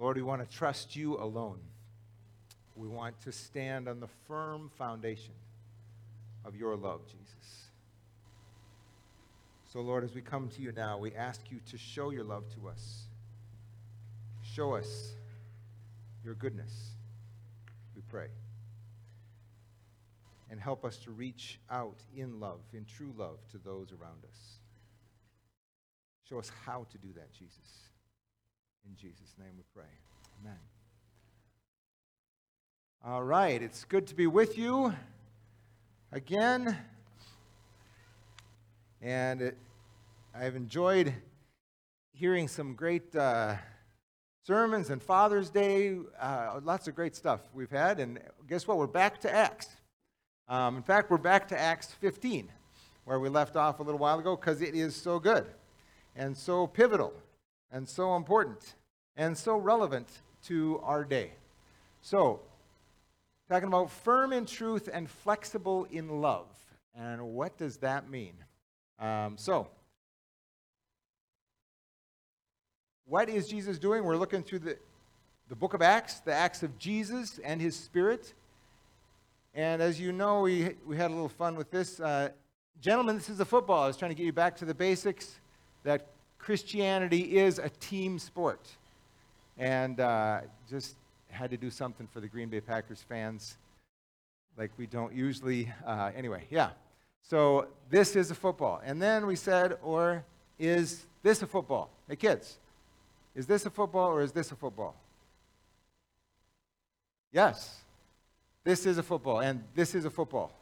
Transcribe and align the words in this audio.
Lord, 0.00 0.16
we 0.16 0.22
want 0.22 0.40
to 0.42 0.56
trust 0.56 0.96
you 0.96 1.18
alone. 1.18 1.60
We 2.74 2.88
want 2.88 3.20
to 3.20 3.32
stand 3.32 3.86
on 3.86 4.00
the 4.00 4.08
firm 4.26 4.70
foundation 4.78 5.34
of 6.42 6.56
your 6.56 6.74
love, 6.74 7.02
Jesus. 7.06 7.66
So, 9.70 9.82
Lord, 9.82 10.02
as 10.02 10.14
we 10.14 10.22
come 10.22 10.48
to 10.48 10.62
you 10.62 10.72
now, 10.72 10.96
we 10.96 11.14
ask 11.14 11.42
you 11.50 11.60
to 11.70 11.76
show 11.76 12.10
your 12.10 12.24
love 12.24 12.44
to 12.54 12.68
us. 12.68 13.02
Show 14.42 14.74
us 14.74 15.12
your 16.24 16.34
goodness, 16.34 16.72
we 17.94 18.00
pray. 18.08 18.28
And 20.48 20.58
help 20.58 20.84
us 20.84 20.96
to 21.04 21.10
reach 21.10 21.60
out 21.70 21.98
in 22.16 22.40
love, 22.40 22.60
in 22.72 22.86
true 22.86 23.12
love, 23.18 23.36
to 23.52 23.58
those 23.58 23.92
around 23.92 24.24
us. 24.24 24.58
Show 26.26 26.38
us 26.38 26.50
how 26.64 26.86
to 26.90 26.98
do 26.98 27.08
that, 27.14 27.32
Jesus. 27.32 27.89
In 28.86 28.96
Jesus' 28.96 29.34
name 29.38 29.52
we 29.56 29.62
pray. 29.74 29.88
Amen. 30.40 30.58
All 33.04 33.22
right, 33.22 33.62
it's 33.62 33.84
good 33.84 34.06
to 34.08 34.14
be 34.14 34.26
with 34.26 34.56
you 34.56 34.94
again. 36.12 36.76
And 39.02 39.42
it, 39.42 39.58
I've 40.34 40.56
enjoyed 40.56 41.14
hearing 42.12 42.48
some 42.48 42.74
great 42.74 43.14
uh, 43.14 43.54
sermons 44.46 44.90
and 44.90 45.02
Father's 45.02 45.50
Day, 45.50 45.98
uh, 46.18 46.60
lots 46.62 46.88
of 46.88 46.94
great 46.94 47.14
stuff 47.14 47.40
we've 47.52 47.70
had. 47.70 48.00
And 48.00 48.18
guess 48.48 48.66
what? 48.66 48.78
We're 48.78 48.86
back 48.86 49.20
to 49.20 49.32
Acts. 49.32 49.68
Um, 50.48 50.76
in 50.76 50.82
fact, 50.82 51.10
we're 51.10 51.18
back 51.18 51.48
to 51.48 51.58
Acts 51.58 51.92
15, 52.00 52.48
where 53.04 53.20
we 53.20 53.28
left 53.28 53.56
off 53.56 53.80
a 53.80 53.82
little 53.82 54.00
while 54.00 54.18
ago, 54.18 54.36
because 54.36 54.62
it 54.62 54.74
is 54.74 54.96
so 54.96 55.18
good 55.18 55.46
and 56.16 56.36
so 56.36 56.66
pivotal 56.66 57.12
and 57.72 57.88
so 57.88 58.16
important 58.16 58.74
and 59.16 59.36
so 59.36 59.56
relevant 59.56 60.08
to 60.44 60.80
our 60.82 61.04
day. 61.04 61.32
So, 62.02 62.40
talking 63.48 63.68
about 63.68 63.90
firm 63.90 64.32
in 64.32 64.46
truth 64.46 64.88
and 64.92 65.08
flexible 65.08 65.86
in 65.90 66.20
love. 66.20 66.46
And 66.94 67.34
what 67.34 67.56
does 67.58 67.78
that 67.78 68.08
mean? 68.08 68.34
Um, 68.98 69.36
so, 69.36 69.68
what 73.06 73.28
is 73.28 73.48
Jesus 73.48 73.78
doing? 73.78 74.04
We're 74.04 74.16
looking 74.16 74.42
through 74.42 74.60
the, 74.60 74.78
the 75.48 75.56
book 75.56 75.74
of 75.74 75.82
Acts, 75.82 76.20
the 76.20 76.32
Acts 76.32 76.62
of 76.62 76.78
Jesus 76.78 77.40
and 77.42 77.60
his 77.60 77.76
Spirit. 77.76 78.34
And 79.54 79.82
as 79.82 80.00
you 80.00 80.12
know, 80.12 80.42
we, 80.42 80.76
we 80.86 80.96
had 80.96 81.10
a 81.10 81.14
little 81.14 81.28
fun 81.28 81.56
with 81.56 81.70
this. 81.70 81.98
Uh, 81.98 82.28
gentlemen, 82.80 83.16
this 83.16 83.28
is 83.28 83.40
a 83.40 83.44
football. 83.44 83.82
I 83.82 83.86
was 83.88 83.96
trying 83.96 84.12
to 84.12 84.14
get 84.14 84.24
you 84.24 84.32
back 84.32 84.56
to 84.58 84.64
the 84.64 84.74
basics 84.74 85.40
that 85.82 86.06
Christianity 86.40 87.38
is 87.38 87.58
a 87.58 87.68
team 87.68 88.18
sport. 88.18 88.66
And 89.58 90.00
uh, 90.00 90.40
just 90.68 90.96
had 91.28 91.50
to 91.50 91.56
do 91.56 91.70
something 91.70 92.08
for 92.12 92.20
the 92.20 92.28
Green 92.28 92.48
Bay 92.48 92.60
Packers 92.60 93.04
fans 93.08 93.56
like 94.56 94.70
we 94.76 94.86
don't 94.86 95.14
usually. 95.14 95.72
Uh, 95.86 96.10
anyway, 96.16 96.44
yeah. 96.50 96.70
So 97.22 97.68
this 97.88 98.16
is 98.16 98.30
a 98.30 98.34
football. 98.34 98.80
And 98.84 99.00
then 99.00 99.26
we 99.26 99.36
said, 99.36 99.78
or 99.82 100.24
is 100.58 101.06
this 101.22 101.42
a 101.42 101.46
football? 101.46 101.90
Hey, 102.08 102.16
kids, 102.16 102.58
is 103.34 103.46
this 103.46 103.64
a 103.66 103.70
football 103.70 104.10
or 104.10 104.22
is 104.22 104.32
this 104.32 104.50
a 104.50 104.56
football? 104.56 104.94
Yes. 107.32 107.76
This 108.64 108.84
is 108.84 108.98
a 108.98 109.02
football, 109.02 109.40
and 109.40 109.64
this 109.74 109.94
is 109.94 110.04
a 110.04 110.10
football. 110.10 110.52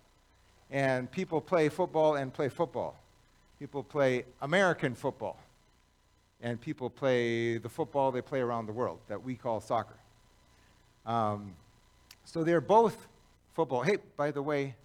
And 0.71 1.11
people 1.11 1.41
play 1.41 1.69
football 1.69 2.15
and 2.15 2.33
play 2.33 2.49
football. 2.49 2.95
People 3.59 3.83
play 3.83 4.25
American 4.41 4.95
football. 4.95 5.37
And 6.41 6.61
people 6.61 6.89
play 6.89 7.59
the 7.59 7.69
football 7.69 8.13
they 8.13 8.23
play 8.23 8.41
around 8.41 8.67
the 8.67 8.73
world 8.73 9.01
that 9.09 9.23
we 9.23 9.35
call 9.35 9.61
soccer. 9.61 9.97
Um, 11.05 11.55
so 12.25 12.45
they're 12.45 12.61
both 12.61 13.09
football. 13.55 13.83
Hey, 13.83 13.97
by 14.17 14.31
the 14.31 14.43
way, 14.43 14.77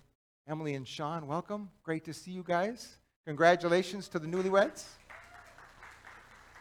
Emily 0.48 0.73
and 0.73 0.88
Sean, 0.88 1.28
welcome. 1.28 1.70
Great 1.83 2.05
to 2.05 2.14
see 2.14 2.32
you 2.32 2.44
guys. 2.44 2.98
Congratulations 3.26 4.08
to 4.10 4.20
the 4.20 4.27
newlyweds. 4.27 4.83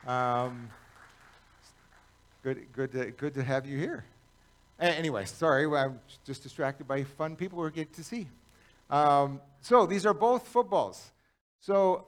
Um, 0.07 0.69
good, 2.43 2.67
good, 2.73 2.93
to, 2.93 3.11
good 3.13 3.35
to 3.35 3.43
have 3.43 3.67
you 3.67 3.79
here. 3.79 4.05
Anyway, 4.79 5.25
sorry, 5.25 5.65
I'm 5.67 6.01
just 6.25 6.43
distracted 6.43 6.89
by 6.89 7.05
fun 7.05 7.37
people 7.37 7.59
we're 7.59 7.71
getting 7.71 7.95
to 7.95 8.05
see. 8.05 8.27
Um, 8.91 9.41
so 9.61 9.87
these 9.87 10.05
are 10.05 10.15
both 10.15 10.49
footballs. 10.49 11.13
So, 11.61 12.07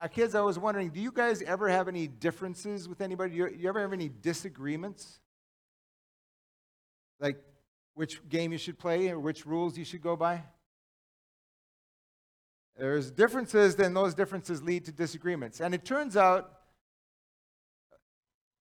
our 0.00 0.08
kids, 0.08 0.34
I 0.34 0.40
was 0.40 0.58
wondering, 0.58 0.90
do 0.90 1.00
you 1.00 1.12
guys 1.12 1.40
ever 1.42 1.68
have 1.68 1.88
any 1.88 2.06
differences 2.06 2.88
with 2.88 3.00
anybody? 3.00 3.30
Do 3.30 3.36
you, 3.36 3.48
you 3.58 3.68
ever 3.68 3.80
have 3.80 3.92
any 3.92 4.08
disagreements? 4.08 5.20
Like, 7.20 7.42
which 7.94 8.26
game 8.28 8.52
you 8.52 8.58
should 8.58 8.78
play 8.78 9.08
or 9.08 9.18
which 9.18 9.46
rules 9.46 9.78
you 9.78 9.84
should 9.84 10.02
go 10.02 10.16
by? 10.16 10.42
There's 12.76 13.10
differences, 13.10 13.76
then 13.76 13.94
those 13.94 14.14
differences 14.14 14.62
lead 14.62 14.84
to 14.86 14.92
disagreements. 14.92 15.60
And 15.60 15.74
it 15.74 15.84
turns 15.84 16.16
out, 16.16 16.50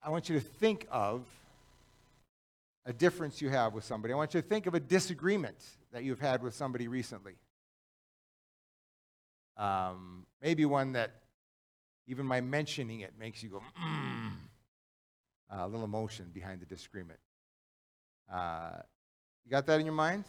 I 0.03 0.09
want 0.09 0.29
you 0.29 0.39
to 0.39 0.45
think 0.45 0.88
of 0.91 1.25
a 2.85 2.93
difference 2.93 3.41
you 3.41 3.49
have 3.49 3.73
with 3.73 3.85
somebody. 3.85 4.13
I 4.13 4.17
want 4.17 4.33
you 4.33 4.41
to 4.41 4.47
think 4.47 4.67
of 4.67 4.75
a 4.75 4.79
disagreement 4.79 5.57
that 5.91 6.03
you've 6.03 6.19
had 6.19 6.43
with 6.43 6.53
somebody 6.53 6.88
recently. 6.88 7.33
Um, 9.57 10.25
maybe 10.41 10.66
one 10.66 10.91
that 10.93 11.22
even 12.08 12.25
my 12.25 12.41
mentioning 12.41 13.02
it 13.02 13.14
makes 13.19 13.41
you 13.41 13.50
go, 13.50 13.62
mm, 13.81 14.31
a 15.50 15.68
little 15.68 15.86
emotion 15.86 16.30
behind 16.34 16.62
the 16.62 16.66
disagreement. 16.66 17.19
Uh, 18.31 18.78
you 19.46 19.52
got 19.52 19.66
that 19.68 19.80
in 19.80 19.86
your 19.86 19.96
mind? 19.96 20.24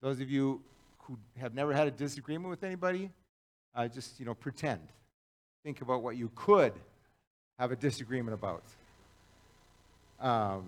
Those 0.00 0.20
of 0.20 0.30
you 0.30 0.60
who 0.98 1.18
have 1.38 1.54
never 1.54 1.72
had 1.72 1.86
a 1.86 1.90
disagreement 1.90 2.50
with 2.50 2.64
anybody, 2.64 3.10
uh, 3.74 3.88
just 3.88 4.18
you 4.18 4.26
know 4.26 4.34
pretend. 4.34 4.80
Think 5.64 5.80
about 5.80 6.02
what 6.02 6.16
you 6.16 6.30
could 6.34 6.72
have 7.58 7.70
a 7.70 7.76
disagreement 7.76 8.34
about. 8.34 8.64
Um, 10.20 10.64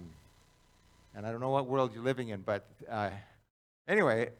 and 1.17 1.27
I 1.27 1.31
don't 1.31 1.41
know 1.41 1.51
what 1.51 1.67
world 1.67 1.93
you're 1.95 2.05
living 2.05 2.29
in, 2.29 2.43
but 2.43 2.65
uh, 2.89 3.11
anyway, 3.89 4.31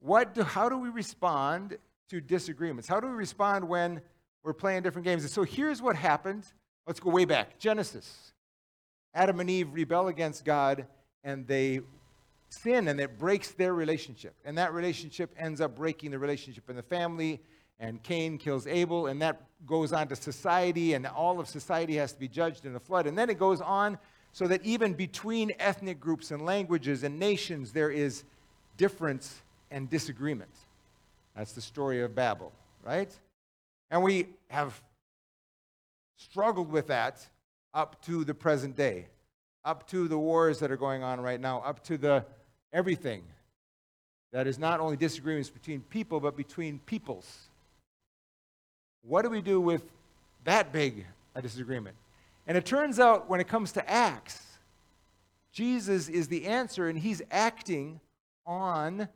what 0.00 0.34
do, 0.34 0.42
how 0.42 0.68
do 0.68 0.78
we 0.78 0.88
respond 0.88 1.76
to 2.10 2.20
disagreements? 2.20 2.88
How 2.88 3.00
do 3.00 3.06
we 3.06 3.12
respond 3.14 3.66
when 3.66 4.00
we're 4.42 4.52
playing 4.52 4.82
different 4.82 5.04
games? 5.04 5.22
And 5.22 5.30
so 5.30 5.42
here's 5.42 5.80
what 5.80 5.96
happened. 5.96 6.44
Let's 6.86 7.00
go 7.00 7.10
way 7.10 7.24
back. 7.24 7.58
Genesis. 7.58 8.32
Adam 9.14 9.40
and 9.40 9.48
Eve 9.48 9.72
rebel 9.72 10.08
against 10.08 10.44
God 10.44 10.86
and 11.24 11.46
they 11.46 11.80
sin 12.48 12.88
and 12.88 13.00
it 13.00 13.18
breaks 13.18 13.52
their 13.52 13.74
relationship. 13.74 14.34
And 14.44 14.58
that 14.58 14.72
relationship 14.72 15.34
ends 15.38 15.60
up 15.60 15.76
breaking 15.76 16.10
the 16.10 16.18
relationship 16.18 16.68
in 16.68 16.76
the 16.76 16.82
family. 16.82 17.40
And 17.78 18.02
Cain 18.02 18.36
kills 18.36 18.66
Abel, 18.66 19.06
and 19.06 19.22
that 19.22 19.40
goes 19.66 19.94
on 19.94 20.06
to 20.08 20.16
society, 20.16 20.92
and 20.92 21.06
all 21.06 21.40
of 21.40 21.48
society 21.48 21.96
has 21.96 22.12
to 22.12 22.18
be 22.18 22.28
judged 22.28 22.66
in 22.66 22.74
the 22.74 22.80
flood. 22.80 23.06
And 23.06 23.16
then 23.16 23.30
it 23.30 23.38
goes 23.38 23.62
on 23.62 23.96
so 24.32 24.46
that 24.48 24.62
even 24.66 24.92
between 24.92 25.52
ethnic 25.58 25.98
groups 25.98 26.30
and 26.30 26.44
languages 26.44 27.04
and 27.04 27.18
nations, 27.18 27.72
there 27.72 27.90
is 27.90 28.24
difference 28.76 29.40
and 29.70 29.88
disagreement. 29.88 30.50
That's 31.36 31.52
the 31.52 31.60
story 31.60 32.02
of 32.02 32.14
Babel, 32.14 32.52
right? 32.84 33.10
And 33.90 34.02
we 34.02 34.26
have 34.48 34.80
struggled 36.16 36.70
with 36.70 36.88
that 36.88 37.24
up 37.72 38.02
to 38.04 38.24
the 38.24 38.34
present 38.34 38.76
day, 38.76 39.06
up 39.64 39.88
to 39.88 40.08
the 40.08 40.18
wars 40.18 40.58
that 40.58 40.70
are 40.70 40.76
going 40.76 41.02
on 41.02 41.20
right 41.20 41.40
now, 41.40 41.60
up 41.60 41.82
to 41.84 41.96
the 41.96 42.24
everything 42.72 43.22
that 44.32 44.46
is 44.46 44.58
not 44.58 44.80
only 44.80 44.96
disagreements 44.96 45.50
between 45.50 45.80
people, 45.82 46.20
but 46.20 46.36
between 46.36 46.78
peoples. 46.80 47.48
What 49.02 49.22
do 49.22 49.30
we 49.30 49.40
do 49.40 49.60
with 49.60 49.82
that 50.44 50.72
big 50.72 51.06
a 51.34 51.42
disagreement? 51.42 51.96
And 52.46 52.56
it 52.56 52.64
turns 52.64 53.00
out 53.00 53.28
when 53.28 53.40
it 53.40 53.48
comes 53.48 53.72
to 53.72 53.90
Acts, 53.90 54.40
Jesus 55.52 56.08
is 56.08 56.28
the 56.28 56.46
answer, 56.46 56.88
and 56.88 56.98
he's 56.98 57.22
acting 57.30 58.00
on 58.46 59.08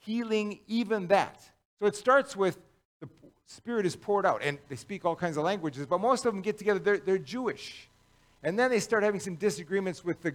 healing 0.00 0.60
even 0.66 1.06
that. 1.08 1.40
So 1.78 1.86
it 1.86 1.96
starts 1.96 2.36
with 2.36 2.58
the 3.00 3.08
Spirit 3.46 3.86
is 3.86 3.96
poured 3.96 4.26
out, 4.26 4.42
and 4.44 4.58
they 4.68 4.76
speak 4.76 5.04
all 5.04 5.16
kinds 5.16 5.36
of 5.36 5.44
languages, 5.44 5.86
but 5.86 6.00
most 6.00 6.24
of 6.24 6.32
them 6.32 6.42
get 6.42 6.58
together, 6.58 6.78
they're, 6.78 6.98
they're 6.98 7.18
Jewish. 7.18 7.88
And 8.42 8.58
then 8.58 8.70
they 8.70 8.80
start 8.80 9.02
having 9.02 9.20
some 9.20 9.36
disagreements 9.36 10.04
with 10.04 10.22
the 10.22 10.34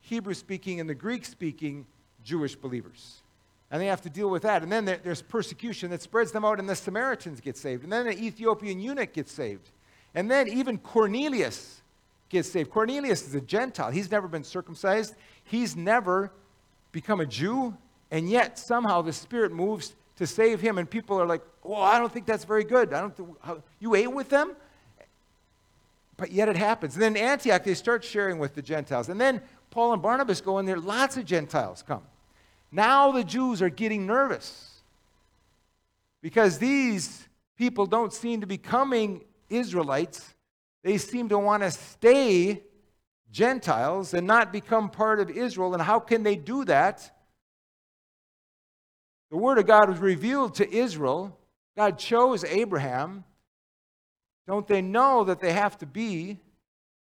Hebrew 0.00 0.34
speaking 0.34 0.80
and 0.80 0.88
the 0.88 0.94
Greek 0.94 1.24
speaking 1.24 1.86
Jewish 2.24 2.56
believers. 2.56 3.22
And 3.70 3.80
they 3.80 3.86
have 3.86 4.02
to 4.02 4.10
deal 4.10 4.28
with 4.30 4.42
that. 4.42 4.62
And 4.62 4.72
then 4.72 4.84
there, 4.84 4.98
there's 5.02 5.22
persecution 5.22 5.90
that 5.90 6.02
spreads 6.02 6.32
them 6.32 6.44
out, 6.44 6.58
and 6.58 6.68
the 6.68 6.74
Samaritans 6.74 7.40
get 7.40 7.56
saved. 7.56 7.84
And 7.84 7.92
then 7.92 8.06
an 8.06 8.18
Ethiopian 8.18 8.80
eunuch 8.80 9.12
gets 9.12 9.32
saved. 9.32 9.70
And 10.14 10.30
then 10.30 10.48
even 10.48 10.78
Cornelius 10.78 11.82
gets 12.28 12.50
saved. 12.50 12.70
Cornelius 12.70 13.26
is 13.26 13.34
a 13.34 13.40
Gentile, 13.40 13.90
he's 13.90 14.10
never 14.10 14.28
been 14.28 14.44
circumcised, 14.44 15.14
he's 15.44 15.76
never 15.76 16.32
become 16.92 17.20
a 17.20 17.26
Jew, 17.26 17.76
and 18.10 18.28
yet 18.28 18.58
somehow 18.58 19.02
the 19.02 19.12
Spirit 19.12 19.52
moves 19.52 19.94
to 20.16 20.26
save 20.26 20.60
him, 20.60 20.78
and 20.78 20.88
people 20.88 21.20
are 21.20 21.26
like, 21.26 21.42
"Well, 21.62 21.80
I 21.80 21.98
don't 21.98 22.12
think 22.12 22.26
that's 22.26 22.44
very 22.44 22.64
good. 22.64 22.92
I 22.92 23.00
don't. 23.00 23.16
Th- 23.16 23.28
how, 23.42 23.62
you 23.78 23.94
ate 23.94 24.12
with 24.12 24.28
them." 24.28 24.56
but 26.20 26.32
yet 26.32 26.50
it 26.50 26.56
happens. 26.56 26.94
And 26.94 27.02
then 27.02 27.16
Antioch, 27.16 27.64
they 27.64 27.72
start 27.72 28.04
sharing 28.04 28.38
with 28.38 28.54
the 28.54 28.60
Gentiles. 28.60 29.08
And 29.08 29.18
then 29.18 29.40
Paul 29.70 29.94
and 29.94 30.02
Barnabas 30.02 30.42
go 30.42 30.58
in 30.58 30.66
there, 30.66 30.76
lots 30.76 31.16
of 31.16 31.24
Gentiles 31.24 31.82
come. 31.82 32.02
Now 32.70 33.10
the 33.10 33.24
Jews 33.24 33.62
are 33.62 33.70
getting 33.70 34.06
nervous 34.06 34.82
because 36.20 36.58
these 36.58 37.26
people 37.56 37.86
don't 37.86 38.12
seem 38.12 38.42
to 38.42 38.46
be 38.46 38.58
coming 38.58 39.24
Israelites. 39.48 40.34
They 40.82 40.98
seem 40.98 41.30
to 41.30 41.38
want 41.38 41.62
to 41.62 41.70
stay 41.70 42.62
Gentiles 43.32 44.12
and 44.12 44.26
not 44.26 44.52
become 44.52 44.90
part 44.90 45.20
of 45.20 45.30
Israel. 45.30 45.72
And 45.72 45.82
how 45.82 46.00
can 46.00 46.22
they 46.22 46.36
do 46.36 46.66
that? 46.66 47.10
The 49.30 49.36
Word 49.36 49.58
of 49.58 49.66
God 49.66 49.88
was 49.88 49.98
revealed 49.98 50.54
to 50.56 50.70
Israel. 50.72 51.36
God 51.76 51.98
chose 51.98 52.44
Abraham. 52.44 53.24
Don't 54.46 54.66
they 54.66 54.82
know 54.82 55.24
that 55.24 55.40
they 55.40 55.52
have 55.52 55.78
to 55.78 55.86
be 55.86 56.38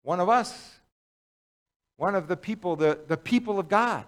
one 0.02 0.18
of 0.18 0.28
us? 0.28 0.80
One 1.96 2.14
of 2.14 2.28
the 2.28 2.36
people, 2.36 2.76
the, 2.76 2.98
the 3.06 3.16
people 3.16 3.58
of 3.58 3.68
God. 3.68 4.04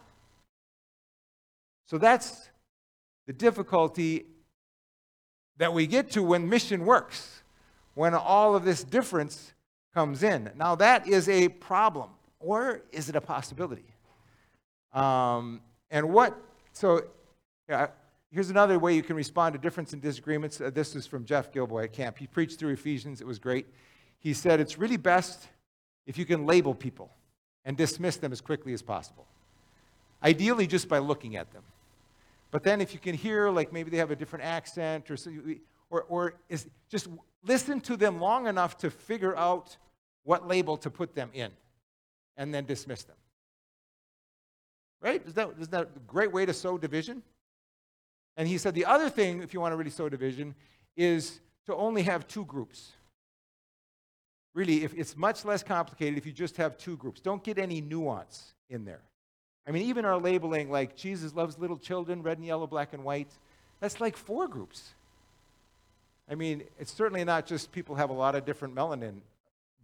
So 1.86 1.98
that's 1.98 2.48
the 3.26 3.32
difficulty 3.32 4.26
that 5.58 5.72
we 5.72 5.86
get 5.86 6.10
to 6.12 6.22
when 6.22 6.48
mission 6.48 6.84
works, 6.84 7.42
when 7.94 8.14
all 8.14 8.56
of 8.56 8.64
this 8.64 8.82
difference 8.82 9.52
comes 9.94 10.22
in. 10.22 10.50
Now, 10.56 10.74
that 10.76 11.06
is 11.06 11.28
a 11.28 11.48
problem, 11.48 12.10
or 12.40 12.82
is 12.90 13.08
it 13.08 13.14
a 13.14 13.20
possibility? 13.20 13.84
Um, 14.92 15.60
and 15.90 16.10
what, 16.12 16.36
so 16.72 17.04
here's 18.30 18.50
another 18.50 18.78
way 18.78 18.94
you 18.94 19.02
can 19.02 19.16
respond 19.16 19.52
to 19.52 19.58
difference 19.58 19.92
and 19.92 20.02
disagreements. 20.02 20.60
Uh, 20.60 20.70
this 20.70 20.96
is 20.96 21.06
from 21.06 21.24
Jeff 21.24 21.52
Gilboy 21.52 21.84
at 21.84 21.92
camp. 21.92 22.18
He 22.18 22.26
preached 22.26 22.58
through 22.58 22.72
Ephesians, 22.72 23.20
it 23.20 23.26
was 23.26 23.38
great. 23.38 23.66
He 24.18 24.34
said, 24.34 24.60
It's 24.60 24.78
really 24.78 24.96
best 24.96 25.48
if 26.06 26.18
you 26.18 26.24
can 26.24 26.46
label 26.46 26.74
people 26.74 27.10
and 27.64 27.76
dismiss 27.76 28.16
them 28.16 28.32
as 28.32 28.40
quickly 28.40 28.72
as 28.72 28.82
possible, 28.82 29.26
ideally, 30.22 30.66
just 30.66 30.88
by 30.88 30.98
looking 30.98 31.36
at 31.36 31.52
them. 31.52 31.62
But 32.50 32.64
then, 32.64 32.80
if 32.80 32.92
you 32.92 33.00
can 33.00 33.14
hear, 33.14 33.50
like 33.50 33.72
maybe 33.72 33.90
they 33.90 33.96
have 33.96 34.10
a 34.10 34.16
different 34.16 34.44
accent 34.44 35.10
or, 35.10 35.16
or, 35.90 36.02
or 36.02 36.34
is, 36.48 36.66
just 36.90 37.08
listen 37.44 37.80
to 37.82 37.96
them 37.96 38.20
long 38.20 38.46
enough 38.46 38.76
to 38.78 38.90
figure 38.90 39.36
out 39.36 39.76
what 40.24 40.46
label 40.46 40.76
to 40.76 40.90
put 40.90 41.14
them 41.14 41.30
in 41.32 41.50
and 42.36 42.54
then 42.54 42.64
dismiss 42.64 43.04
them. 43.04 43.16
Right? 45.00 45.22
Is 45.26 45.34
that, 45.34 45.50
is 45.58 45.68
that 45.68 45.82
a 45.82 46.00
great 46.06 46.32
way 46.32 46.46
to 46.46 46.54
sow 46.54 46.78
division? 46.78 47.22
And 48.36 48.48
he 48.48 48.58
said 48.58 48.74
the 48.74 48.86
other 48.86 49.10
thing, 49.10 49.42
if 49.42 49.52
you 49.52 49.60
want 49.60 49.72
to 49.72 49.76
really 49.76 49.90
sow 49.90 50.08
division, 50.08 50.54
is 50.96 51.40
to 51.66 51.74
only 51.74 52.02
have 52.02 52.26
two 52.26 52.44
groups. 52.44 52.92
Really, 54.54 54.84
if 54.84 54.94
it's 54.94 55.16
much 55.16 55.44
less 55.44 55.62
complicated 55.62 56.18
if 56.18 56.26
you 56.26 56.32
just 56.32 56.56
have 56.56 56.76
two 56.76 56.96
groups. 56.96 57.20
Don't 57.20 57.42
get 57.42 57.58
any 57.58 57.80
nuance 57.80 58.54
in 58.68 58.84
there. 58.84 59.00
I 59.66 59.70
mean, 59.70 59.86
even 59.88 60.04
our 60.04 60.18
labeling, 60.18 60.70
like 60.70 60.96
Jesus 60.96 61.34
loves 61.34 61.58
little 61.58 61.78
children, 61.78 62.22
red 62.22 62.38
and 62.38 62.46
yellow, 62.46 62.66
black 62.66 62.92
and 62.92 63.04
white, 63.04 63.30
that's 63.80 64.00
like 64.00 64.16
four 64.16 64.48
groups. 64.48 64.92
I 66.28 66.34
mean, 66.34 66.64
it's 66.78 66.92
certainly 66.92 67.24
not 67.24 67.46
just 67.46 67.72
people 67.72 67.94
have 67.94 68.10
a 68.10 68.14
lot 68.14 68.34
of 68.34 68.44
different 68.44 68.74
melanin 68.74 69.20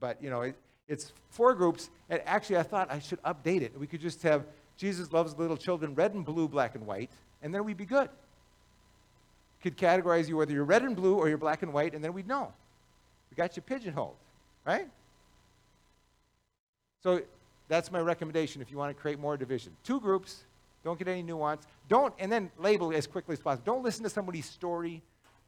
but, 0.01 0.23
you 0.23 0.31
know, 0.31 0.43
it, 0.43 0.57
it's 0.87 1.13
four 1.31 1.55
groups. 1.55 1.91
And 2.09 2.21
actually, 2.25 2.59
I 2.59 2.63
thought 2.63 2.91
I 2.91 2.99
should 2.99 3.23
update 3.23 3.63
it. 3.63 3.79
We 3.79 3.87
could 3.87 4.01
just 4.01 4.23
have 4.23 4.47
Jesus 4.77 5.13
loves 5.13 5.37
little 5.37 5.57
children, 5.57 5.95
red 5.95 6.15
and 6.15 6.25
blue, 6.25 6.49
black 6.49 6.75
and 6.75 6.87
white, 6.87 7.11
and 7.43 7.53
then 7.53 7.65
we'd 7.65 7.77
be 7.77 7.85
good. 7.85 8.09
Could 9.63 9.77
categorize 9.77 10.29
you 10.29 10.37
whether 10.37 10.53
you're 10.53 10.65
red 10.65 10.83
and 10.83 10.95
blue 10.95 11.15
or 11.17 11.29
you're 11.29 11.39
black 11.39 11.63
and 11.63 11.73
white, 11.73 11.95
and 11.95 12.03
then 12.03 12.13
we'd 12.13 12.29
know. 12.29 12.53
We 13.31 13.35
got 13.35 13.57
you 13.57 13.63
pigeonholed, 13.63 14.17
right? 14.65 14.89
So 17.03 17.23
that's 17.69 17.91
my 17.93 18.01
recommendation 18.01 18.63
if 18.63 18.71
you 18.71 18.79
want 18.79 18.97
to 18.97 19.01
create 19.01 19.19
more 19.19 19.37
division. 19.37 19.77
Two 19.85 20.01
groups, 20.01 20.45
don't 20.85 20.99
get 20.99 21.09
any 21.09 21.23
nuance. 21.23 21.67
Don't, 21.89 22.15
and 22.19 22.31
then 22.31 22.51
label 22.59 22.93
as 22.93 23.07
quickly 23.07 23.35
as 23.35 23.41
possible. 23.41 23.65
Don't 23.65 23.83
listen 23.83 24.05
to 24.05 24.11
somebody's 24.11 24.47
story. 24.47 25.03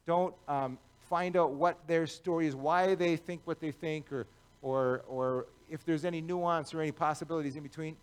Don't 0.07 0.35
um, 0.49 0.79
find 1.09 1.37
out 1.37 1.53
what 1.53 1.79
their 1.87 2.07
story 2.07 2.47
is, 2.47 2.55
why 2.55 2.95
they 2.95 3.17
think 3.17 3.41
what 3.45 3.61
they 3.61 3.71
think, 3.71 4.13
or 4.13 4.27
or, 4.63 5.03
or 5.09 5.47
if 5.71 5.85
there's 5.85 6.05
any 6.05 6.21
nuance 6.21 6.75
or 6.75 6.81
any 6.81 6.93
possibilities 6.93 7.57
in 7.57 7.63
between. 7.63 7.97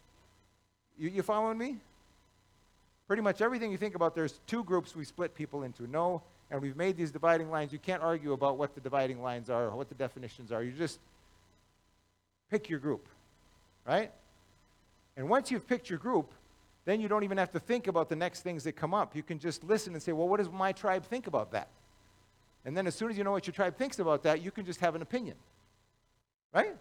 You, 0.97 1.09
you 1.09 1.21
following 1.21 1.57
me? 1.57 1.77
Pretty 3.07 3.21
much 3.21 3.41
everything 3.41 3.71
you 3.71 3.77
think 3.77 3.95
about, 3.95 4.15
there's 4.15 4.39
two 4.47 4.63
groups 4.63 4.95
we 4.95 5.05
split 5.05 5.33
people 5.33 5.63
into. 5.63 5.87
No, 5.87 6.21
and 6.51 6.61
we've 6.61 6.75
made 6.75 6.97
these 6.97 7.11
dividing 7.11 7.49
lines. 7.49 7.71
You 7.71 7.79
can't 7.79 8.03
argue 8.03 8.33
about 8.33 8.57
what 8.57 8.75
the 8.75 8.81
dividing 8.81 9.21
lines 9.21 9.49
are 9.49 9.65
or 9.65 9.75
what 9.75 9.89
the 9.89 9.95
definitions 9.95 10.51
are. 10.51 10.61
You 10.61 10.71
just 10.71 10.99
pick 12.51 12.69
your 12.69 12.79
group, 12.79 13.07
right? 13.85 14.11
And 15.15 15.29
once 15.29 15.51
you've 15.51 15.67
picked 15.67 15.89
your 15.89 15.99
group, 15.99 16.31
then 16.85 17.01
you 17.01 17.07
don't 17.07 17.23
even 17.23 17.37
have 17.37 17.51
to 17.51 17.59
think 17.59 17.87
about 17.87 18.07
the 18.07 18.15
next 18.15 18.41
things 18.41 18.63
that 18.65 18.73
come 18.73 18.93
up. 18.93 19.15
You 19.15 19.23
can 19.23 19.39
just 19.39 19.63
listen 19.63 19.93
and 19.93 20.01
say, 20.01 20.11
well, 20.11 20.27
what 20.27 20.37
does 20.37 20.49
my 20.49 20.71
tribe 20.71 21.05
think 21.05 21.27
about 21.27 21.51
that? 21.51 21.67
And 22.65 22.75
then 22.75 22.87
as 22.87 22.95
soon 22.95 23.09
as 23.09 23.17
you 23.17 23.23
know 23.23 23.31
what 23.31 23.47
your 23.47 23.53
tribe 23.53 23.77
thinks 23.77 23.99
about 23.99 24.23
that, 24.23 24.41
you 24.41 24.51
can 24.51 24.65
just 24.65 24.79
have 24.81 24.95
an 24.95 25.01
opinion. 25.01 25.35
Right? 26.53 26.75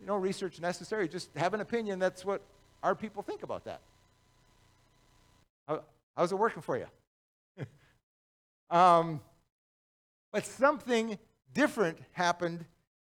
You 0.00 0.06
know, 0.06 0.16
research 0.16 0.60
necessary. 0.60 1.08
Just 1.08 1.28
have 1.36 1.54
an 1.54 1.60
opinion. 1.60 1.98
That's 1.98 2.24
what 2.24 2.40
our 2.82 2.94
people 2.94 3.22
think 3.22 3.42
about 3.42 3.64
that. 3.64 3.80
How, 5.68 5.84
how's 6.16 6.32
it 6.32 6.38
working 6.38 6.62
for 6.62 6.76
you? 6.78 7.66
um, 8.76 9.20
but 10.32 10.44
something 10.44 11.18
different 11.52 11.98
happened 12.12 12.64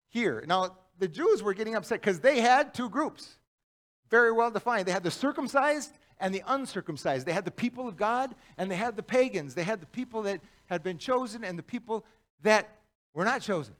here. 0.09 0.43
Now, 0.47 0.77
the 0.99 1.07
Jews 1.07 1.41
were 1.41 1.53
getting 1.53 1.75
upset 1.75 1.99
because 1.99 2.19
they 2.19 2.39
had 2.41 2.73
two 2.73 2.89
groups, 2.89 3.37
very 4.09 4.31
well 4.31 4.51
defined. 4.51 4.85
They 4.85 4.91
had 4.91 5.03
the 5.03 5.11
circumcised 5.11 5.97
and 6.19 6.33
the 6.33 6.43
uncircumcised. 6.47 7.25
They 7.25 7.33
had 7.33 7.45
the 7.45 7.51
people 7.51 7.87
of 7.87 7.97
God 7.97 8.35
and 8.57 8.69
they 8.69 8.75
had 8.75 8.95
the 8.95 9.03
pagans. 9.03 9.55
They 9.55 9.63
had 9.63 9.81
the 9.81 9.87
people 9.87 10.21
that 10.23 10.41
had 10.67 10.83
been 10.83 10.99
chosen 10.99 11.43
and 11.43 11.57
the 11.57 11.63
people 11.63 12.05
that 12.43 12.69
were 13.13 13.25
not 13.25 13.41
chosen. 13.41 13.73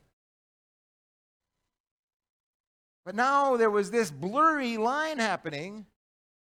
But 3.06 3.16
now 3.16 3.58
there 3.58 3.70
was 3.70 3.92
this 3.92 4.12
blurry 4.12 4.78
line 4.78 5.20
happening 5.20 5.86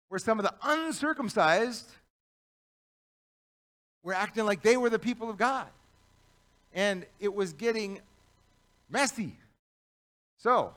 where 0.08 0.18
some 0.18 0.38
of 0.38 0.44
the 0.44 0.54
uncircumcised 0.62 1.90
were 4.06 4.14
acting 4.14 4.46
like 4.46 4.62
they 4.62 4.76
were 4.76 4.88
the 4.88 5.00
people 5.00 5.28
of 5.28 5.36
God. 5.36 5.66
And 6.72 7.04
it 7.18 7.34
was 7.34 7.52
getting 7.52 8.00
messy. 8.88 9.36
So, 10.38 10.72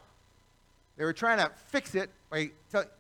they 0.98 1.06
were 1.06 1.14
trying 1.14 1.38
to 1.38 1.52
fix 1.68 1.94
it. 1.94 2.10
By, 2.32 2.50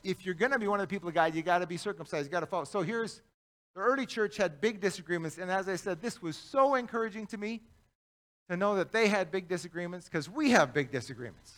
if 0.03 0.25
you're 0.25 0.35
going 0.35 0.51
to 0.51 0.59
be 0.59 0.67
one 0.67 0.79
of 0.79 0.87
the 0.87 0.93
people 0.93 1.09
of 1.09 1.15
God, 1.15 1.33
you 1.33 1.41
got 1.41 1.59
to 1.59 1.67
be 1.67 1.77
circumcised. 1.77 2.27
You 2.27 2.31
got 2.31 2.41
to 2.41 2.45
follow. 2.45 2.65
So 2.65 2.83
here's 2.83 3.21
the 3.73 3.81
early 3.81 4.05
church 4.05 4.37
had 4.37 4.61
big 4.61 4.79
disagreements, 4.79 5.39
and 5.39 5.49
as 5.49 5.67
I 5.67 5.75
said, 5.75 5.99
this 6.01 6.21
was 6.21 6.37
so 6.37 6.75
encouraging 6.75 7.25
to 7.27 7.37
me 7.37 7.61
to 8.49 8.57
know 8.57 8.75
that 8.75 8.91
they 8.91 9.07
had 9.07 9.31
big 9.31 9.47
disagreements 9.47 10.07
because 10.07 10.29
we 10.29 10.51
have 10.51 10.73
big 10.73 10.91
disagreements 10.91 11.53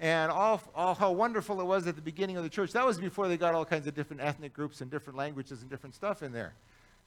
and 0.00 0.32
all, 0.32 0.60
all 0.74 0.94
how 0.94 1.12
wonderful 1.12 1.60
it 1.60 1.64
was 1.64 1.86
at 1.86 1.94
the 1.94 2.02
beginning 2.02 2.36
of 2.36 2.42
the 2.42 2.48
church. 2.48 2.72
That 2.72 2.84
was 2.84 2.98
before 2.98 3.28
they 3.28 3.36
got 3.36 3.54
all 3.54 3.64
kinds 3.64 3.86
of 3.86 3.94
different 3.94 4.20
ethnic 4.22 4.52
groups 4.52 4.80
and 4.80 4.90
different 4.90 5.16
languages 5.16 5.60
and 5.60 5.70
different 5.70 5.94
stuff 5.94 6.24
in 6.24 6.32
there. 6.32 6.54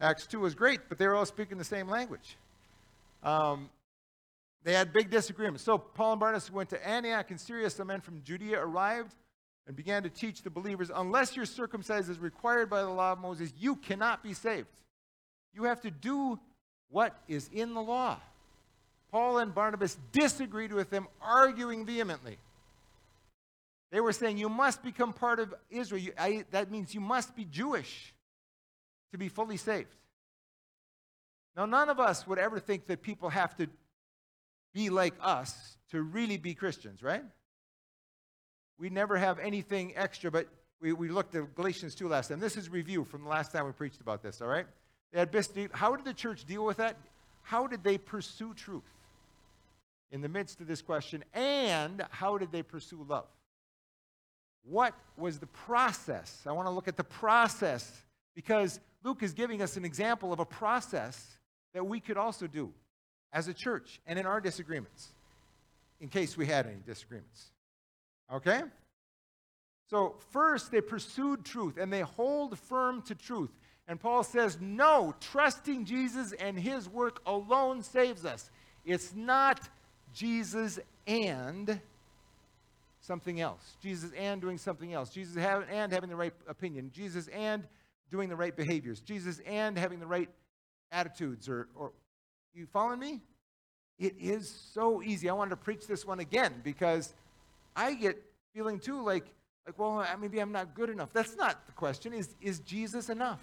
Acts 0.01 0.27
2 0.27 0.39
was 0.39 0.55
great, 0.55 0.81
but 0.89 0.97
they 0.97 1.07
were 1.07 1.15
all 1.15 1.25
speaking 1.25 1.57
the 1.57 1.63
same 1.63 1.87
language. 1.87 2.37
Um, 3.23 3.69
they 4.63 4.73
had 4.73 4.91
big 4.91 5.09
disagreements. 5.09 5.63
So 5.63 5.77
Paul 5.77 6.13
and 6.13 6.19
Barnabas 6.19 6.51
went 6.51 6.69
to 6.71 6.87
Antioch 6.87 7.31
in 7.31 7.37
Syria. 7.37 7.69
Some 7.69 7.87
men 7.87 8.01
from 8.01 8.21
Judea 8.23 8.59
arrived 8.59 9.13
and 9.67 9.75
began 9.75 10.03
to 10.03 10.09
teach 10.09 10.41
the 10.41 10.49
believers 10.49 10.91
unless 10.93 11.35
you're 11.35 11.45
circumcised 11.45 12.09
as 12.09 12.19
required 12.19 12.69
by 12.69 12.81
the 12.81 12.89
law 12.89 13.13
of 13.13 13.19
Moses, 13.19 13.53
you 13.57 13.75
cannot 13.75 14.21
be 14.21 14.33
saved. 14.33 14.67
You 15.53 15.63
have 15.63 15.81
to 15.81 15.91
do 15.91 16.39
what 16.89 17.15
is 17.27 17.49
in 17.53 17.73
the 17.73 17.81
law. 17.81 18.17
Paul 19.11 19.37
and 19.37 19.53
Barnabas 19.53 19.97
disagreed 20.11 20.73
with 20.73 20.89
them, 20.89 21.07
arguing 21.21 21.85
vehemently. 21.85 22.37
They 23.91 24.01
were 24.01 24.11
saying, 24.11 24.37
You 24.37 24.49
must 24.49 24.83
become 24.83 25.13
part 25.13 25.39
of 25.39 25.53
Israel. 25.69 26.01
You, 26.01 26.11
I, 26.17 26.43
that 26.51 26.69
means 26.69 26.93
you 26.93 26.99
must 26.99 27.35
be 27.35 27.45
Jewish 27.45 28.13
to 29.11 29.17
be 29.17 29.29
fully 29.29 29.57
saved. 29.57 29.95
Now, 31.55 31.65
none 31.65 31.89
of 31.89 31.99
us 31.99 32.27
would 32.27 32.37
ever 32.37 32.59
think 32.59 32.87
that 32.87 33.01
people 33.01 33.29
have 33.29 33.55
to 33.57 33.67
be 34.73 34.89
like 34.89 35.13
us 35.21 35.77
to 35.91 36.01
really 36.01 36.37
be 36.37 36.53
Christians, 36.53 37.01
right? 37.01 37.23
We 38.77 38.89
never 38.89 39.15
have 39.17 39.39
anything 39.39 39.93
extra, 39.95 40.29
but 40.29 40.47
we, 40.81 40.91
we 40.91 41.07
looked 41.07 41.33
at 41.35 41.55
Galatians 41.55 41.95
2 41.95 42.09
last 42.09 42.27
time. 42.27 42.39
This 42.39 42.57
is 42.57 42.69
review 42.69 43.05
from 43.05 43.23
the 43.23 43.29
last 43.29 43.53
time 43.53 43.65
we 43.65 43.71
preached 43.71 44.01
about 44.01 44.21
this, 44.21 44.41
all 44.41 44.49
right? 44.49 44.65
They 45.13 45.19
had 45.19 45.69
how 45.71 45.95
did 45.95 46.03
the 46.03 46.13
church 46.13 46.43
deal 46.45 46.65
with 46.65 46.77
that? 46.77 46.97
How 47.41 47.67
did 47.67 47.83
they 47.83 47.97
pursue 47.97 48.53
truth 48.53 48.83
in 50.11 50.21
the 50.21 50.27
midst 50.27 50.59
of 50.59 50.67
this 50.67 50.81
question? 50.81 51.23
And 51.33 52.03
how 52.09 52.37
did 52.37 52.51
they 52.51 52.63
pursue 52.63 53.05
love? 53.07 53.27
What 54.63 54.93
was 55.15 55.39
the 55.39 55.47
process? 55.47 56.41
I 56.45 56.51
want 56.51 56.67
to 56.67 56.71
look 56.71 56.87
at 56.87 56.97
the 56.97 57.03
process 57.03 57.89
because 58.35 58.79
Luke 59.05 59.21
is 59.21 59.33
giving 59.33 59.61
us 59.61 59.77
an 59.77 59.85
example 59.85 60.33
of 60.33 60.39
a 60.39 60.45
process 60.45 61.37
that 61.73 61.85
we 61.85 61.99
could 61.99 62.17
also 62.17 62.47
do 62.47 62.73
as 63.31 63.47
a 63.47 63.53
church 63.53 64.01
and 64.07 64.17
in 64.17 64.25
our 64.25 64.41
disagreements. 64.41 65.09
in 66.01 66.09
case 66.09 66.35
we 66.35 66.45
had 66.45 66.65
any 66.65 66.81
disagreements. 66.85 67.51
Okay? 68.33 68.61
So, 69.89 70.15
first, 70.31 70.71
they 70.71 70.81
pursued 70.81 71.45
truth 71.45 71.77
and 71.77 71.91
they 71.91 72.01
hold 72.01 72.59
firm 72.59 73.01
to 73.03 73.15
truth. 73.15 73.51
And 73.87 73.99
Paul 73.99 74.23
says, 74.23 74.57
no, 74.59 75.15
trusting 75.21 75.85
Jesus 75.85 76.33
and 76.33 76.59
his 76.59 76.89
work 76.89 77.21
alone 77.25 77.81
saves 77.81 78.25
us. 78.25 78.49
It's 78.83 79.15
not 79.15 79.61
Jesus 80.13 80.79
and 81.07 81.79
something 82.99 83.39
else. 83.39 83.77
Jesus 83.81 84.11
and 84.17 84.41
doing 84.41 84.57
something 84.57 84.91
else. 84.91 85.09
Jesus 85.11 85.37
and 85.37 85.93
having 85.93 86.09
the 86.09 86.15
right 86.15 86.33
opinion. 86.47 86.91
Jesus 86.93 87.29
and 87.29 87.63
doing 88.15 88.29
the 88.29 88.35
right 88.35 88.55
behaviors. 88.55 89.01
Jesus 89.01 89.41
and 89.45 89.77
having 89.77 89.99
the 89.99 90.07
right 90.07 90.29
attitudes. 90.89 91.49
Or, 91.49 91.67
or 91.75 91.91
you 92.53 92.65
following 92.65 92.99
me? 92.99 93.19
It 93.99 94.15
is 94.17 94.49
so 94.73 95.03
easy. 95.03 95.29
I 95.29 95.33
wanted 95.33 95.49
to 95.49 95.57
preach 95.57 95.85
this 95.85 96.05
one 96.05 96.21
again 96.21 96.53
because 96.63 97.13
I 97.75 97.93
get 97.93 98.23
feeling 98.53 98.79
too 98.79 99.03
like, 99.03 99.25
like 99.65 99.77
well, 99.77 100.05
maybe 100.21 100.39
I'm 100.39 100.53
not 100.53 100.75
good 100.75 100.89
enough. 100.89 101.09
That's 101.11 101.35
not 101.35 101.65
the 101.65 101.73
question. 101.73 102.13
Is, 102.13 102.29
is 102.41 102.59
Jesus 102.59 103.09
enough? 103.09 103.41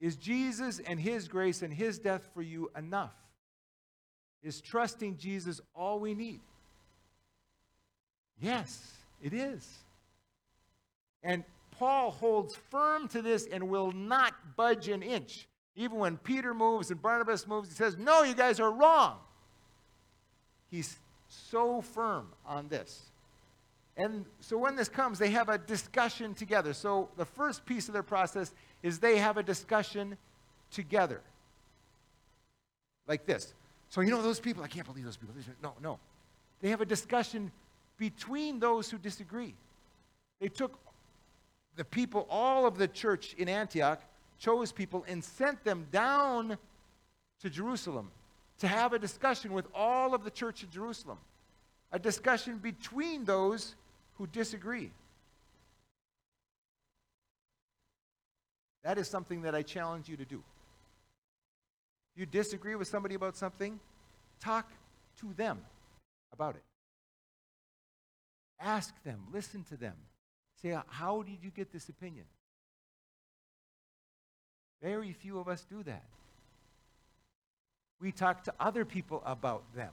Is 0.00 0.14
Jesus 0.14 0.78
and 0.86 1.00
his 1.00 1.26
grace 1.26 1.62
and 1.62 1.72
his 1.72 1.98
death 1.98 2.28
for 2.32 2.42
you 2.42 2.70
enough? 2.78 3.14
Is 4.44 4.60
trusting 4.60 5.16
Jesus 5.16 5.60
all 5.74 5.98
we 5.98 6.14
need? 6.14 6.38
Yes, 8.40 8.92
it 9.20 9.32
is. 9.32 9.66
And 11.24 11.42
Paul 11.78 12.10
holds 12.10 12.54
firm 12.70 13.08
to 13.08 13.22
this 13.22 13.46
and 13.46 13.68
will 13.68 13.92
not 13.92 14.34
budge 14.56 14.88
an 14.88 15.02
inch. 15.02 15.46
Even 15.74 15.98
when 15.98 16.16
Peter 16.16 16.54
moves 16.54 16.90
and 16.90 17.00
Barnabas 17.00 17.46
moves, 17.46 17.68
he 17.68 17.74
says, 17.74 17.96
No, 17.98 18.22
you 18.22 18.34
guys 18.34 18.60
are 18.60 18.70
wrong. 18.70 19.18
He's 20.70 20.98
so 21.28 21.82
firm 21.82 22.28
on 22.46 22.68
this. 22.68 23.10
And 23.96 24.26
so 24.40 24.58
when 24.58 24.76
this 24.76 24.88
comes, 24.88 25.18
they 25.18 25.30
have 25.30 25.48
a 25.48 25.58
discussion 25.58 26.34
together. 26.34 26.72
So 26.72 27.08
the 27.16 27.24
first 27.24 27.64
piece 27.64 27.88
of 27.88 27.94
their 27.94 28.02
process 28.02 28.52
is 28.82 28.98
they 28.98 29.18
have 29.18 29.36
a 29.36 29.42
discussion 29.42 30.16
together. 30.70 31.20
Like 33.06 33.24
this. 33.24 33.54
So, 33.88 34.00
you 34.00 34.10
know, 34.10 34.20
those 34.20 34.40
people, 34.40 34.62
I 34.62 34.68
can't 34.68 34.86
believe 34.86 35.04
those 35.04 35.16
people. 35.16 35.34
No, 35.62 35.74
no. 35.82 35.98
They 36.60 36.68
have 36.70 36.80
a 36.80 36.86
discussion 36.86 37.50
between 37.96 38.58
those 38.58 38.90
who 38.90 38.98
disagree. 38.98 39.54
They 40.40 40.48
took 40.48 40.78
the 41.76 41.84
people, 41.84 42.26
all 42.30 42.66
of 42.66 42.78
the 42.78 42.88
church 42.88 43.34
in 43.38 43.48
Antioch, 43.48 44.02
chose 44.38 44.72
people 44.72 45.04
and 45.08 45.22
sent 45.22 45.62
them 45.64 45.86
down 45.92 46.58
to 47.40 47.50
Jerusalem 47.50 48.10
to 48.58 48.68
have 48.68 48.92
a 48.92 48.98
discussion 48.98 49.52
with 49.52 49.66
all 49.74 50.14
of 50.14 50.24
the 50.24 50.30
church 50.30 50.62
in 50.62 50.70
Jerusalem. 50.70 51.18
A 51.92 51.98
discussion 51.98 52.58
between 52.58 53.24
those 53.24 53.74
who 54.14 54.26
disagree. 54.26 54.90
That 58.82 58.98
is 58.98 59.08
something 59.08 59.42
that 59.42 59.54
I 59.54 59.62
challenge 59.62 60.08
you 60.08 60.16
to 60.16 60.24
do. 60.24 60.42
If 62.14 62.20
you 62.20 62.26
disagree 62.26 62.74
with 62.74 62.88
somebody 62.88 63.14
about 63.14 63.36
something, 63.36 63.78
talk 64.40 64.70
to 65.20 65.32
them 65.36 65.60
about 66.32 66.56
it. 66.56 66.62
Ask 68.58 68.94
them, 69.04 69.20
listen 69.32 69.64
to 69.64 69.76
them. 69.76 69.94
Say, 70.62 70.72
uh, 70.72 70.82
how 70.88 71.22
did 71.22 71.38
you 71.42 71.50
get 71.50 71.72
this 71.72 71.88
opinion? 71.88 72.24
Very 74.82 75.12
few 75.12 75.38
of 75.38 75.48
us 75.48 75.66
do 75.68 75.82
that. 75.82 76.04
We 78.00 78.12
talk 78.12 78.44
to 78.44 78.54
other 78.60 78.84
people 78.84 79.22
about 79.24 79.62
them. 79.74 79.92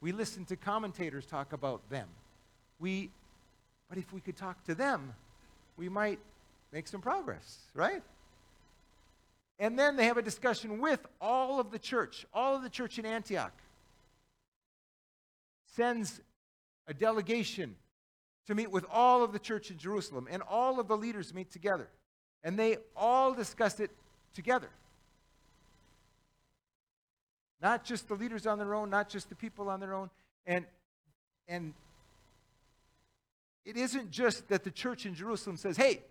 We 0.00 0.12
listen 0.12 0.44
to 0.46 0.56
commentators 0.56 1.26
talk 1.26 1.52
about 1.52 1.88
them. 1.90 2.08
We, 2.78 3.10
but 3.88 3.98
if 3.98 4.12
we 4.12 4.20
could 4.20 4.36
talk 4.36 4.62
to 4.64 4.74
them, 4.74 5.14
we 5.76 5.88
might 5.88 6.18
make 6.72 6.88
some 6.88 7.00
progress, 7.00 7.58
right? 7.74 8.02
And 9.58 9.78
then 9.78 9.96
they 9.96 10.04
have 10.04 10.18
a 10.18 10.22
discussion 10.22 10.80
with 10.80 11.06
all 11.20 11.58
of 11.58 11.70
the 11.70 11.78
church, 11.78 12.26
all 12.32 12.56
of 12.56 12.62
the 12.62 12.68
church 12.68 12.98
in 12.98 13.06
Antioch. 13.06 13.52
Sends 15.74 16.20
a 16.86 16.94
delegation 16.94 17.74
to 18.46 18.54
meet 18.54 18.70
with 18.70 18.84
all 18.90 19.24
of 19.24 19.32
the 19.32 19.38
church 19.38 19.70
in 19.70 19.78
Jerusalem, 19.78 20.28
and 20.30 20.42
all 20.42 20.78
of 20.78 20.88
the 20.88 20.96
leaders 20.96 21.34
meet 21.34 21.50
together. 21.50 21.88
And 22.44 22.58
they 22.58 22.78
all 22.94 23.34
discuss 23.34 23.80
it 23.80 23.90
together. 24.34 24.68
Not 27.60 27.84
just 27.84 28.06
the 28.08 28.14
leaders 28.14 28.46
on 28.46 28.58
their 28.58 28.74
own, 28.74 28.90
not 28.90 29.08
just 29.08 29.28
the 29.28 29.34
people 29.34 29.68
on 29.68 29.80
their 29.80 29.94
own. 29.94 30.10
And, 30.46 30.64
and 31.48 31.74
it 33.64 33.76
isn't 33.76 34.10
just 34.10 34.46
that 34.48 34.62
the 34.62 34.70
church 34.70 35.06
in 35.06 35.14
Jerusalem 35.14 35.56
says, 35.56 35.76
hey, 35.76 36.02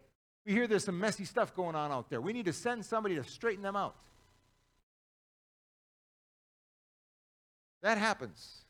we 0.46 0.51
hear 0.51 0.68
there's 0.68 0.84
some 0.84 1.00
messy 1.00 1.24
stuff 1.24 1.56
going 1.56 1.75
on 1.75 1.92
out 1.92 2.10
there. 2.10 2.20
We 2.20 2.34
need 2.34 2.46
to 2.46 2.54
send 2.54 2.86
somebody 2.86 3.15
to 3.15 3.24
straighten 3.24 3.63
them 3.63 3.75
out. 3.75 3.96
That 7.82 7.98
happens 7.98 8.63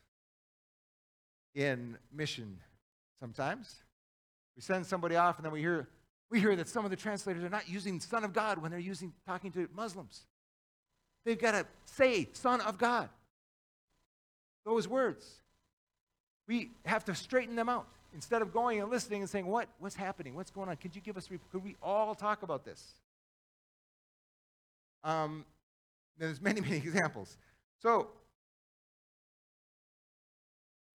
in 1.54 1.96
mission 2.12 2.58
sometimes. 3.20 3.82
We 4.56 4.62
send 4.62 4.86
somebody 4.86 5.16
off 5.16 5.36
and 5.36 5.44
then 5.44 5.52
we 5.52 5.60
hear, 5.60 5.88
we 6.30 6.40
hear 6.40 6.56
that 6.56 6.68
some 6.68 6.84
of 6.84 6.90
the 6.90 6.96
translators 6.96 7.44
are 7.44 7.50
not 7.50 7.68
using 7.68 8.00
Son 8.00 8.24
of 8.24 8.32
God 8.32 8.58
when 8.58 8.70
they're 8.70 8.80
using 8.80 9.12
talking 9.26 9.52
to 9.52 9.68
Muslims. 9.74 10.26
They've 11.24 11.38
got 11.38 11.52
to 11.52 11.66
say 11.84 12.28
Son 12.32 12.60
of 12.60 12.78
God. 12.78 13.08
Those 14.64 14.88
words. 14.88 15.26
We 16.48 16.70
have 16.84 17.04
to 17.06 17.14
straighten 17.14 17.56
them 17.56 17.68
out. 17.68 17.86
Instead 18.14 18.40
of 18.40 18.52
going 18.52 18.80
and 18.80 18.90
listening 18.90 19.20
and 19.20 19.28
saying, 19.28 19.46
what, 19.46 19.68
what's 19.78 19.94
happening? 19.94 20.34
What's 20.34 20.50
going 20.50 20.68
on? 20.68 20.76
Could 20.76 20.94
you 20.94 21.02
give 21.02 21.16
us, 21.16 21.28
could 21.50 21.62
we 21.62 21.76
all 21.82 22.14
talk 22.14 22.42
about 22.42 22.64
this? 22.64 22.94
Um, 25.04 25.44
there's 26.18 26.40
many, 26.40 26.60
many 26.60 26.76
examples. 26.84 27.36
So, 27.82 28.08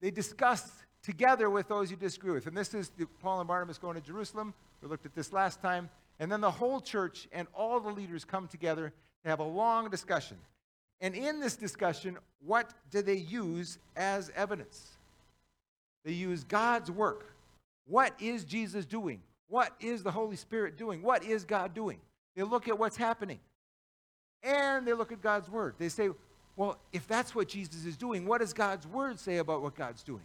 they 0.02 0.10
discuss 0.10 0.72
together 1.04 1.50
with 1.50 1.68
those 1.68 1.90
you 1.90 1.98
disagree 1.98 2.32
with. 2.32 2.48
And 2.48 2.56
this 2.56 2.74
is 2.74 2.92
the, 2.98 3.06
Paul 3.22 3.40
and 3.40 3.48
Barnabas 3.48 3.78
going 3.78 3.96
to 3.96 4.02
Jerusalem. 4.02 4.54
We 4.82 4.88
looked 4.88 5.06
at 5.06 5.16
this 5.16 5.34
last 5.34 5.62
time. 5.62 5.90
And 6.20 6.32
then 6.32 6.42
the 6.42 6.52
whole 6.52 6.82
church 6.82 7.28
and 7.32 7.48
all 7.54 7.80
the 7.80 7.90
leaders 7.90 8.24
come 8.24 8.48
together 8.48 8.94
to 9.24 9.30
have 9.30 9.40
a 9.40 9.44
long 9.44 9.90
discussion. 9.90 10.38
And 11.00 11.16
in 11.16 11.40
this 11.40 11.56
discussion, 11.56 12.18
what 12.46 12.72
do 12.92 13.02
they 13.02 13.16
use 13.16 13.80
as 13.96 14.32
evidence? 14.36 14.92
They 16.06 16.14
use 16.14 16.44
God's 16.44 16.92
work. 16.92 17.34
What 17.88 18.14
is 18.20 18.44
Jesus 18.44 18.86
doing? 18.86 19.22
What 19.48 19.74
is 19.80 20.04
the 20.04 20.12
Holy 20.12 20.36
Spirit 20.36 20.78
doing? 20.78 21.02
What 21.02 21.24
is 21.24 21.44
God 21.44 21.74
doing? 21.74 21.98
They 22.36 22.44
look 22.44 22.68
at 22.68 22.78
what's 22.78 22.98
happening. 22.98 23.40
And 24.44 24.88
they 24.88 24.94
look 24.94 25.12
at 25.12 25.22
God's 25.22 25.50
word. 25.50 25.76
They 25.78 25.90
say, 25.90 26.10
well, 26.56 26.78
if 26.94 27.08
that's 27.08 27.36
what 27.36 27.48
Jesus 27.48 27.86
is 27.86 27.98
doing, 27.98 28.26
what 28.26 28.40
does 28.42 28.54
God's 28.54 28.88
word 28.88 29.20
say 29.20 29.38
about 29.38 29.62
what 29.62 29.76
God's 29.76 30.04
doing? 30.04 30.24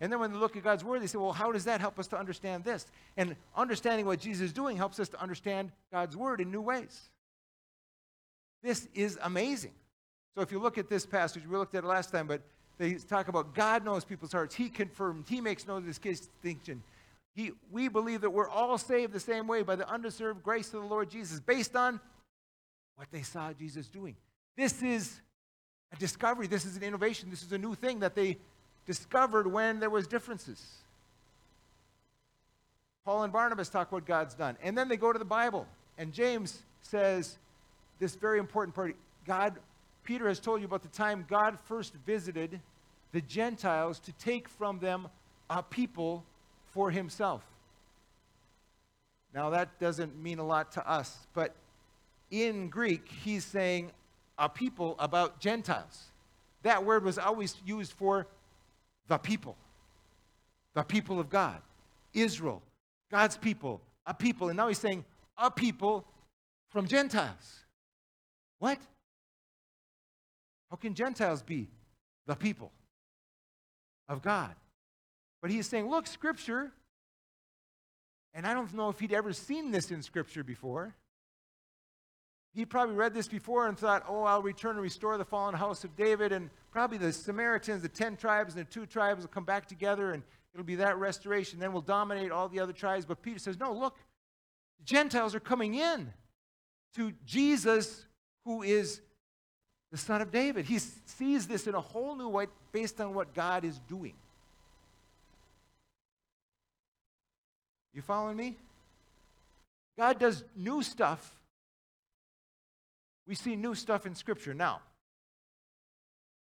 And 0.00 0.12
then 0.12 0.20
when 0.20 0.32
they 0.32 0.38
look 0.38 0.56
at 0.56 0.62
God's 0.62 0.84
word, 0.84 1.02
they 1.02 1.06
say, 1.06 1.18
well, 1.18 1.32
how 1.32 1.52
does 1.52 1.64
that 1.64 1.80
help 1.80 1.98
us 1.98 2.06
to 2.08 2.18
understand 2.18 2.64
this? 2.64 2.86
And 3.16 3.34
understanding 3.56 4.04
what 4.04 4.20
Jesus 4.20 4.46
is 4.46 4.52
doing 4.52 4.76
helps 4.76 5.00
us 5.00 5.08
to 5.10 5.20
understand 5.20 5.72
God's 5.90 6.16
word 6.16 6.40
in 6.40 6.50
new 6.50 6.60
ways. 6.60 7.10
This 8.62 8.88
is 8.94 9.18
amazing. 9.22 9.72
So 10.34 10.42
if 10.42 10.52
you 10.52 10.58
look 10.58 10.76
at 10.76 10.90
this 10.90 11.06
passage, 11.06 11.46
we 11.48 11.56
looked 11.56 11.74
at 11.74 11.84
it 11.84 11.86
last 11.86 12.12
time, 12.12 12.26
but 12.26 12.42
they 12.78 12.94
talk 12.94 13.28
about 13.28 13.54
God 13.54 13.84
knows 13.84 14.04
people's 14.04 14.32
hearts. 14.32 14.54
He 14.54 14.68
confirmed, 14.68 15.24
He 15.28 15.40
makes 15.40 15.64
this 15.64 15.98
distinction. 15.98 16.82
He, 17.34 17.52
we 17.70 17.88
believe 17.88 18.22
that 18.22 18.30
we're 18.30 18.48
all 18.48 18.76
saved 18.78 19.12
the 19.12 19.20
same 19.20 19.46
way 19.46 19.62
by 19.62 19.76
the 19.76 19.88
undeserved 19.88 20.42
grace 20.42 20.72
of 20.74 20.82
the 20.82 20.88
Lord 20.88 21.10
Jesus, 21.10 21.40
based 21.40 21.76
on 21.76 22.00
what 22.96 23.08
they 23.10 23.22
saw 23.22 23.52
Jesus 23.52 23.88
doing. 23.88 24.16
This 24.56 24.82
is 24.82 25.20
a 25.92 25.96
discovery. 25.96 26.46
This 26.46 26.64
is 26.64 26.76
an 26.76 26.82
innovation. 26.82 27.30
This 27.30 27.42
is 27.42 27.52
a 27.52 27.58
new 27.58 27.74
thing 27.74 28.00
that 28.00 28.14
they 28.14 28.38
discovered 28.86 29.46
when 29.46 29.80
there 29.80 29.90
was 29.90 30.06
differences. 30.06 30.62
Paul 33.04 33.22
and 33.22 33.32
Barnabas 33.32 33.68
talk 33.68 33.92
what 33.92 34.04
God's 34.04 34.34
done. 34.34 34.56
And 34.62 34.76
then 34.76 34.88
they 34.88 34.96
go 34.96 35.12
to 35.12 35.18
the 35.18 35.24
Bible. 35.24 35.66
And 35.98 36.12
James 36.12 36.62
says 36.82 37.38
this 37.98 38.14
very 38.14 38.38
important 38.38 38.74
part. 38.74 38.96
God, 39.26 39.56
Peter 40.04 40.28
has 40.28 40.40
told 40.40 40.60
you 40.60 40.66
about 40.66 40.82
the 40.82 40.88
time 40.88 41.24
God 41.28 41.58
first 41.66 41.94
visited 42.04 42.60
the 43.12 43.20
Gentiles 43.20 43.98
to 44.00 44.12
take 44.12 44.48
from 44.48 44.78
them 44.78 45.08
a 45.48 45.62
people 45.62 46.24
for 46.72 46.90
himself. 46.90 47.42
Now, 49.34 49.50
that 49.50 49.78
doesn't 49.78 50.20
mean 50.20 50.38
a 50.38 50.46
lot 50.46 50.72
to 50.72 50.88
us, 50.88 51.26
but 51.34 51.54
in 52.30 52.68
Greek, 52.68 53.08
he's 53.24 53.44
saying 53.44 53.90
a 54.38 54.48
people 54.48 54.96
about 54.98 55.40
Gentiles. 55.40 56.04
That 56.62 56.84
word 56.84 57.04
was 57.04 57.18
always 57.18 57.56
used 57.64 57.92
for 57.92 58.26
the 59.08 59.18
people, 59.18 59.56
the 60.74 60.82
people 60.82 61.20
of 61.20 61.28
God, 61.28 61.60
Israel, 62.12 62.62
God's 63.10 63.36
people, 63.36 63.80
a 64.06 64.14
people. 64.14 64.48
And 64.48 64.56
now 64.56 64.68
he's 64.68 64.78
saying, 64.78 65.04
a 65.38 65.50
people 65.50 66.04
from 66.70 66.86
Gentiles. 66.86 67.64
What? 68.58 68.78
How 70.70 70.76
can 70.76 70.94
Gentiles 70.94 71.42
be 71.42 71.68
the 72.26 72.34
people? 72.34 72.72
of 74.08 74.22
God. 74.22 74.54
But 75.42 75.50
he's 75.50 75.68
saying, 75.68 75.88
look, 75.88 76.06
Scripture, 76.06 76.72
and 78.34 78.46
I 78.46 78.54
don't 78.54 78.72
know 78.74 78.88
if 78.88 78.98
he'd 78.98 79.12
ever 79.12 79.32
seen 79.32 79.70
this 79.70 79.90
in 79.90 80.02
Scripture 80.02 80.44
before. 80.44 80.94
He 82.56 82.64
probably 82.64 82.94
read 82.94 83.12
this 83.12 83.28
before 83.28 83.68
and 83.68 83.78
thought, 83.78 84.06
oh, 84.08 84.22
I'll 84.22 84.40
return 84.40 84.76
and 84.76 84.80
restore 84.80 85.18
the 85.18 85.26
fallen 85.26 85.54
house 85.54 85.84
of 85.84 85.94
David, 85.94 86.32
and 86.32 86.48
probably 86.72 86.96
the 86.96 87.12
Samaritans, 87.12 87.82
the 87.82 87.88
ten 87.88 88.16
tribes, 88.16 88.56
and 88.56 88.66
the 88.66 88.70
two 88.70 88.86
tribes 88.86 89.20
will 89.20 89.28
come 89.28 89.44
back 89.44 89.66
together, 89.66 90.12
and 90.12 90.22
it'll 90.54 90.64
be 90.64 90.76
that 90.76 90.96
restoration. 90.96 91.60
Then 91.60 91.74
we'll 91.74 91.82
dominate 91.82 92.32
all 92.32 92.48
the 92.48 92.58
other 92.60 92.72
tribes. 92.72 93.04
But 93.04 93.20
Peter 93.20 93.38
says, 93.38 93.60
no, 93.60 93.74
look, 93.74 93.94
the 94.78 94.84
Gentiles 94.86 95.34
are 95.34 95.40
coming 95.40 95.74
in 95.74 96.10
to 96.94 97.12
Jesus, 97.26 98.06
who 98.46 98.62
is 98.62 99.02
the 99.92 99.98
son 99.98 100.22
of 100.22 100.30
David. 100.30 100.64
He 100.64 100.78
sees 100.78 101.46
this 101.46 101.66
in 101.66 101.74
a 101.74 101.80
whole 101.80 102.16
new 102.16 102.28
way 102.28 102.46
based 102.72 103.02
on 103.02 103.12
what 103.12 103.34
God 103.34 103.66
is 103.66 103.78
doing. 103.86 104.14
You 107.92 108.00
following 108.00 108.38
me? 108.38 108.56
God 109.98 110.18
does 110.18 110.42
new 110.56 110.82
stuff. 110.82 111.34
We 113.26 113.34
see 113.34 113.56
new 113.56 113.74
stuff 113.74 114.06
in 114.06 114.14
Scripture. 114.14 114.54
Now, 114.54 114.80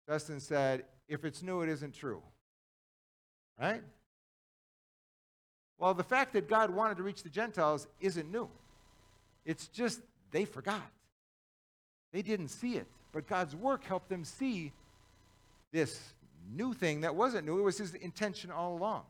Dustin 0.07 0.41
said, 0.41 0.85
if 1.09 1.25
it's 1.25 1.43
new, 1.43 1.63
it 1.63 1.69
isn't 1.69 1.95
true. 1.95 2.23
Right? 3.61 3.83
Well, 5.79 5.95
the 5.95 6.05
fact 6.05 6.33
that 6.35 6.49
God 6.49 6.71
wanted 6.71 6.97
to 6.99 7.03
reach 7.03 7.23
the 7.23 7.29
Gentiles 7.29 7.89
isn't 8.01 8.31
new. 8.31 8.49
It's 9.45 9.67
just 9.69 10.01
they 10.31 10.45
forgot. 10.45 10.91
They 12.13 12.23
didn't 12.23 12.49
see 12.49 12.77
it. 12.77 12.87
But 13.13 13.27
God's 13.27 13.57
work 13.57 13.85
helped 13.85 14.09
them 14.09 14.25
see 14.25 14.73
this 15.73 16.01
new 16.55 16.75
thing 16.75 17.01
that 17.01 17.15
wasn't 17.15 17.47
new. 17.47 17.59
It 17.59 17.63
was 17.63 17.79
his 17.79 17.95
intention 17.95 18.51
all 18.51 18.77
along. 18.77 19.03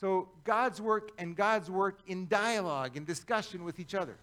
So 0.00 0.28
God's 0.44 0.80
work 0.80 1.10
and 1.18 1.36
God's 1.36 1.70
work 1.70 1.98
in 2.06 2.26
dialogue 2.26 2.96
and 2.96 3.06
discussion 3.06 3.64
with 3.64 3.78
each 3.78 3.94
other. 3.94 4.16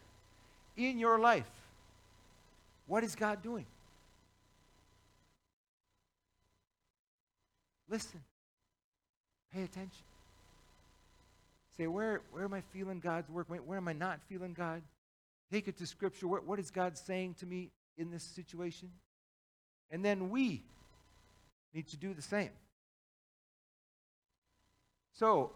In 0.77 0.99
your 0.99 1.19
life, 1.19 1.49
what 2.85 3.03
is 3.03 3.15
God 3.15 3.41
doing? 3.41 3.65
Listen. 7.89 8.21
Pay 9.53 9.63
attention. 9.63 10.03
Say, 11.77 11.87
where, 11.87 12.21
where 12.31 12.43
am 12.43 12.53
I 12.53 12.61
feeling 12.73 12.99
God's 12.99 13.29
work? 13.29 13.47
Where 13.49 13.77
am 13.77 13.87
I 13.87 13.93
not 13.93 14.19
feeling 14.29 14.53
God? 14.53 14.81
Take 15.51 15.67
it 15.67 15.77
to 15.77 15.85
Scripture. 15.85 16.27
What, 16.27 16.45
what 16.45 16.59
is 16.59 16.71
God 16.71 16.97
saying 16.97 17.35
to 17.39 17.45
me 17.45 17.69
in 17.97 18.11
this 18.11 18.23
situation? 18.23 18.89
And 19.89 20.03
then 20.03 20.29
we 20.29 20.63
need 21.73 21.87
to 21.89 21.97
do 21.97 22.13
the 22.13 22.21
same. 22.21 22.49
So, 25.13 25.51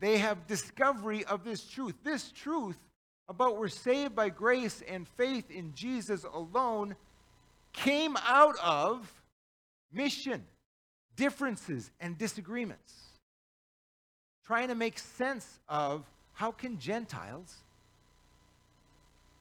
they 0.00 0.18
have 0.18 0.46
discovery 0.46 1.24
of 1.24 1.44
this 1.44 1.64
truth. 1.64 1.94
This 2.02 2.30
truth 2.32 2.78
about 3.28 3.58
we're 3.58 3.68
saved 3.68 4.14
by 4.14 4.28
grace 4.28 4.82
and 4.88 5.06
faith 5.08 5.50
in 5.50 5.74
Jesus 5.74 6.24
alone 6.24 6.94
came 7.72 8.16
out 8.26 8.56
of 8.62 9.12
mission, 9.92 10.44
differences, 11.16 11.90
and 12.00 12.16
disagreements. 12.16 12.94
Trying 14.46 14.68
to 14.68 14.74
make 14.74 14.98
sense 14.98 15.58
of 15.68 16.04
how 16.34 16.52
can 16.52 16.78
Gentiles 16.78 17.56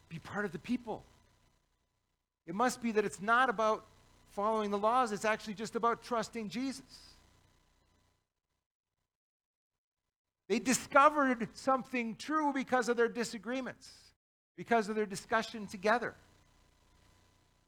be 0.10 0.20
part 0.20 0.46
of 0.46 0.52
the 0.52 0.60
people. 0.60 1.04
It 2.48 2.56
must 2.56 2.82
be 2.82 2.92
that 2.94 3.06
it's 3.06 3.22
not 3.22 3.50
about 3.50 3.86
following 4.32 4.72
the 4.72 4.78
laws, 4.78 5.12
it's 5.12 5.26
actually 5.26 5.54
just 5.54 5.76
about 5.76 6.04
trusting 6.04 6.50
Jesus. 6.50 7.15
They 10.48 10.60
discovered 10.60 11.48
something 11.54 12.16
true 12.16 12.54
because 12.54 12.90
of 12.90 12.98
their 12.98 13.08
disagreements, 13.08 13.90
because 14.56 14.90
of 14.90 14.96
their 14.96 15.06
discussion 15.06 15.68
together. 15.68 16.14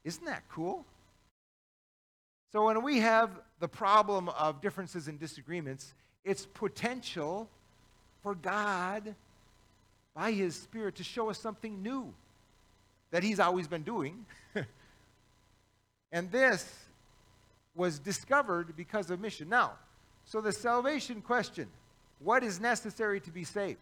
Isn't 0.04 0.24
that 0.26 0.44
cool? 0.48 0.84
So, 2.52 2.64
when 2.66 2.82
we 2.82 3.00
have 3.00 3.30
the 3.60 3.68
problem 3.68 4.28
of 4.30 4.62
differences 4.62 5.08
and 5.08 5.18
disagreements, 5.18 5.92
it's 6.24 6.46
potential 6.46 7.48
for 8.22 8.34
God, 8.34 9.14
by 10.14 10.32
His 10.32 10.54
Spirit, 10.54 10.94
to 10.96 11.04
show 11.04 11.28
us 11.28 11.38
something 11.38 11.82
new 11.82 12.14
that 13.10 13.22
he's 13.22 13.40
always 13.40 13.66
been 13.66 13.82
doing. 13.82 14.24
and 16.12 16.30
this 16.30 16.72
was 17.74 17.98
discovered 17.98 18.76
because 18.76 19.10
of 19.10 19.20
mission. 19.20 19.48
Now, 19.48 19.72
so 20.24 20.40
the 20.40 20.52
salvation 20.52 21.22
question 21.22 21.68
what 22.18 22.42
is 22.42 22.60
necessary 22.60 23.20
to 23.20 23.30
be 23.30 23.44
saved? 23.44 23.78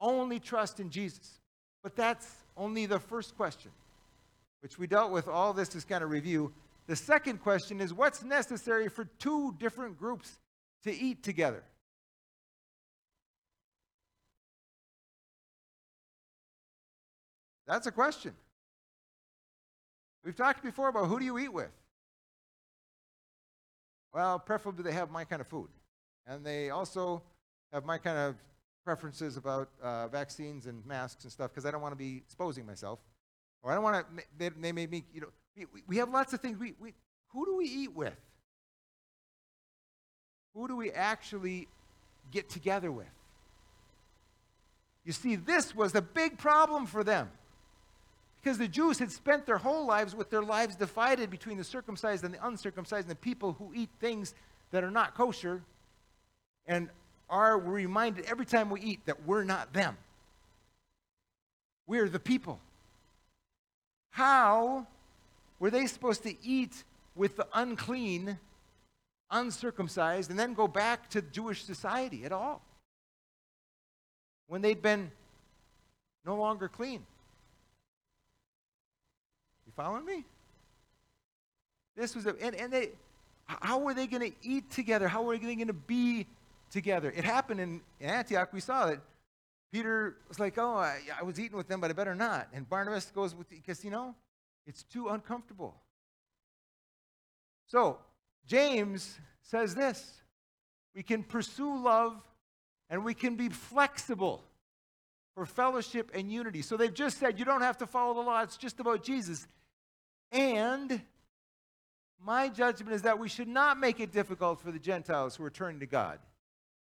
Only 0.00 0.38
trust 0.38 0.80
in 0.80 0.90
Jesus. 0.90 1.40
But 1.82 1.96
that's 1.96 2.28
only 2.56 2.86
the 2.86 2.98
first 2.98 3.36
question, 3.36 3.70
which 4.60 4.78
we 4.78 4.86
dealt 4.86 5.10
with. 5.10 5.28
All 5.28 5.52
this 5.52 5.74
is 5.74 5.84
kind 5.84 6.04
of 6.04 6.10
review. 6.10 6.52
The 6.86 6.96
second 6.96 7.42
question 7.42 7.80
is 7.80 7.94
what's 7.94 8.22
necessary 8.22 8.88
for 8.88 9.04
two 9.18 9.54
different 9.58 9.98
groups 9.98 10.38
to 10.84 10.92
eat 10.92 11.22
together? 11.22 11.62
That's 17.66 17.86
a 17.86 17.92
question. 17.92 18.34
We've 20.24 20.36
talked 20.36 20.62
before 20.62 20.88
about 20.88 21.06
who 21.06 21.18
do 21.18 21.24
you 21.24 21.38
eat 21.38 21.52
with? 21.52 21.70
Well, 24.12 24.38
preferably 24.38 24.84
they 24.84 24.92
have 24.92 25.10
my 25.10 25.24
kind 25.24 25.40
of 25.40 25.46
food. 25.46 25.68
And 26.26 26.44
they 26.44 26.70
also 26.70 27.22
have 27.72 27.84
my 27.84 27.98
kind 27.98 28.18
of 28.18 28.36
preferences 28.84 29.36
about 29.36 29.68
uh, 29.82 30.08
vaccines 30.08 30.66
and 30.66 30.84
masks 30.86 31.24
and 31.24 31.32
stuff 31.32 31.50
because 31.50 31.66
I 31.66 31.70
don't 31.70 31.82
want 31.82 31.92
to 31.92 31.96
be 31.96 32.16
exposing 32.16 32.66
myself. 32.66 32.98
Or 33.62 33.70
I 33.70 33.74
don't 33.74 33.84
want 33.84 34.06
to, 34.16 34.24
they, 34.38 34.48
they 34.48 34.72
made 34.72 34.90
me, 34.90 35.04
you 35.14 35.20
know, 35.20 35.28
we, 35.56 35.82
we 35.86 35.96
have 35.98 36.10
lots 36.10 36.32
of 36.32 36.40
things. 36.40 36.58
We, 36.58 36.74
we, 36.80 36.94
who 37.28 37.44
do 37.44 37.56
we 37.56 37.66
eat 37.66 37.94
with? 37.94 38.16
Who 40.54 40.68
do 40.68 40.76
we 40.76 40.90
actually 40.90 41.68
get 42.30 42.50
together 42.50 42.90
with? 42.90 43.06
You 45.04 45.12
see, 45.12 45.36
this 45.36 45.74
was 45.74 45.94
a 45.94 46.02
big 46.02 46.38
problem 46.38 46.86
for 46.86 47.02
them. 47.02 47.30
Because 48.40 48.58
the 48.58 48.68
Jews 48.68 48.98
had 48.98 49.10
spent 49.12 49.46
their 49.46 49.58
whole 49.58 49.86
lives 49.86 50.14
with 50.14 50.30
their 50.30 50.42
lives 50.42 50.74
divided 50.74 51.30
between 51.30 51.58
the 51.58 51.64
circumcised 51.64 52.24
and 52.24 52.34
the 52.34 52.44
uncircumcised 52.44 53.06
and 53.08 53.10
the 53.10 53.20
people 53.20 53.52
who 53.52 53.72
eat 53.74 53.88
things 54.00 54.34
that 54.72 54.82
are 54.82 54.90
not 54.90 55.14
kosher 55.14 55.62
and 56.66 56.88
are 57.28 57.58
reminded 57.58 58.26
every 58.26 58.44
time 58.44 58.70
we 58.70 58.80
eat 58.80 59.06
that 59.06 59.26
we're 59.26 59.44
not 59.44 59.72
them. 59.72 59.96
We're 61.86 62.08
the 62.08 62.20
people. 62.20 62.60
How 64.10 64.86
were 65.58 65.70
they 65.70 65.86
supposed 65.86 66.22
to 66.24 66.34
eat 66.46 66.84
with 67.14 67.36
the 67.36 67.46
unclean, 67.54 68.38
uncircumcised, 69.30 70.30
and 70.30 70.38
then 70.38 70.54
go 70.54 70.68
back 70.68 71.08
to 71.10 71.22
Jewish 71.22 71.64
society 71.64 72.24
at 72.24 72.32
all? 72.32 72.62
When 74.48 74.60
they'd 74.60 74.82
been 74.82 75.10
no 76.24 76.36
longer 76.36 76.68
clean. 76.68 77.04
You 79.66 79.72
following 79.74 80.04
me? 80.04 80.24
This 81.96 82.14
was 82.14 82.26
a, 82.26 82.34
and, 82.40 82.54
and 82.54 82.72
they, 82.72 82.90
how 83.46 83.78
were 83.78 83.94
they 83.94 84.06
going 84.06 84.30
to 84.30 84.36
eat 84.42 84.70
together? 84.70 85.08
How 85.08 85.22
were 85.22 85.36
they 85.36 85.54
going 85.54 85.66
to 85.66 85.72
be 85.72 86.26
together? 86.72 87.12
It 87.14 87.24
happened 87.24 87.60
in, 87.60 87.80
Antioch. 88.00 88.52
We 88.52 88.60
saw 88.60 88.86
that 88.86 89.00
Peter 89.72 90.16
was 90.28 90.40
like, 90.40 90.58
oh, 90.58 90.74
I, 90.74 90.98
I 91.18 91.22
was 91.22 91.38
eating 91.38 91.56
with 91.56 91.68
them, 91.68 91.80
but 91.80 91.90
I 91.90 91.92
better 91.92 92.14
not. 92.14 92.48
And 92.52 92.68
Barnabas 92.68 93.06
goes 93.14 93.34
with, 93.34 93.48
because, 93.48 93.84
you 93.84 93.90
know, 93.90 94.14
it's 94.66 94.82
too 94.82 95.08
uncomfortable. 95.08 95.76
So, 97.66 97.98
James 98.46 99.18
says 99.42 99.74
this 99.74 100.22
we 100.94 101.02
can 101.02 101.22
pursue 101.22 101.82
love 101.82 102.20
and 102.90 103.04
we 103.04 103.14
can 103.14 103.36
be 103.36 103.48
flexible 103.48 104.44
for 105.34 105.46
fellowship 105.46 106.10
and 106.14 106.30
unity. 106.30 106.60
So 106.60 106.76
they've 106.76 106.92
just 106.92 107.18
said 107.18 107.38
you 107.38 107.44
don't 107.44 107.62
have 107.62 107.78
to 107.78 107.86
follow 107.86 108.14
the 108.14 108.20
law, 108.20 108.42
it's 108.42 108.56
just 108.56 108.80
about 108.80 109.02
Jesus. 109.02 109.46
And 110.30 111.00
my 112.24 112.48
judgment 112.48 112.94
is 112.94 113.02
that 113.02 113.18
we 113.18 113.28
should 113.28 113.48
not 113.48 113.78
make 113.78 114.00
it 114.00 114.12
difficult 114.12 114.60
for 114.60 114.70
the 114.70 114.78
Gentiles 114.78 115.36
who 115.36 115.44
are 115.44 115.50
turning 115.50 115.80
to 115.80 115.86
God. 115.86 116.18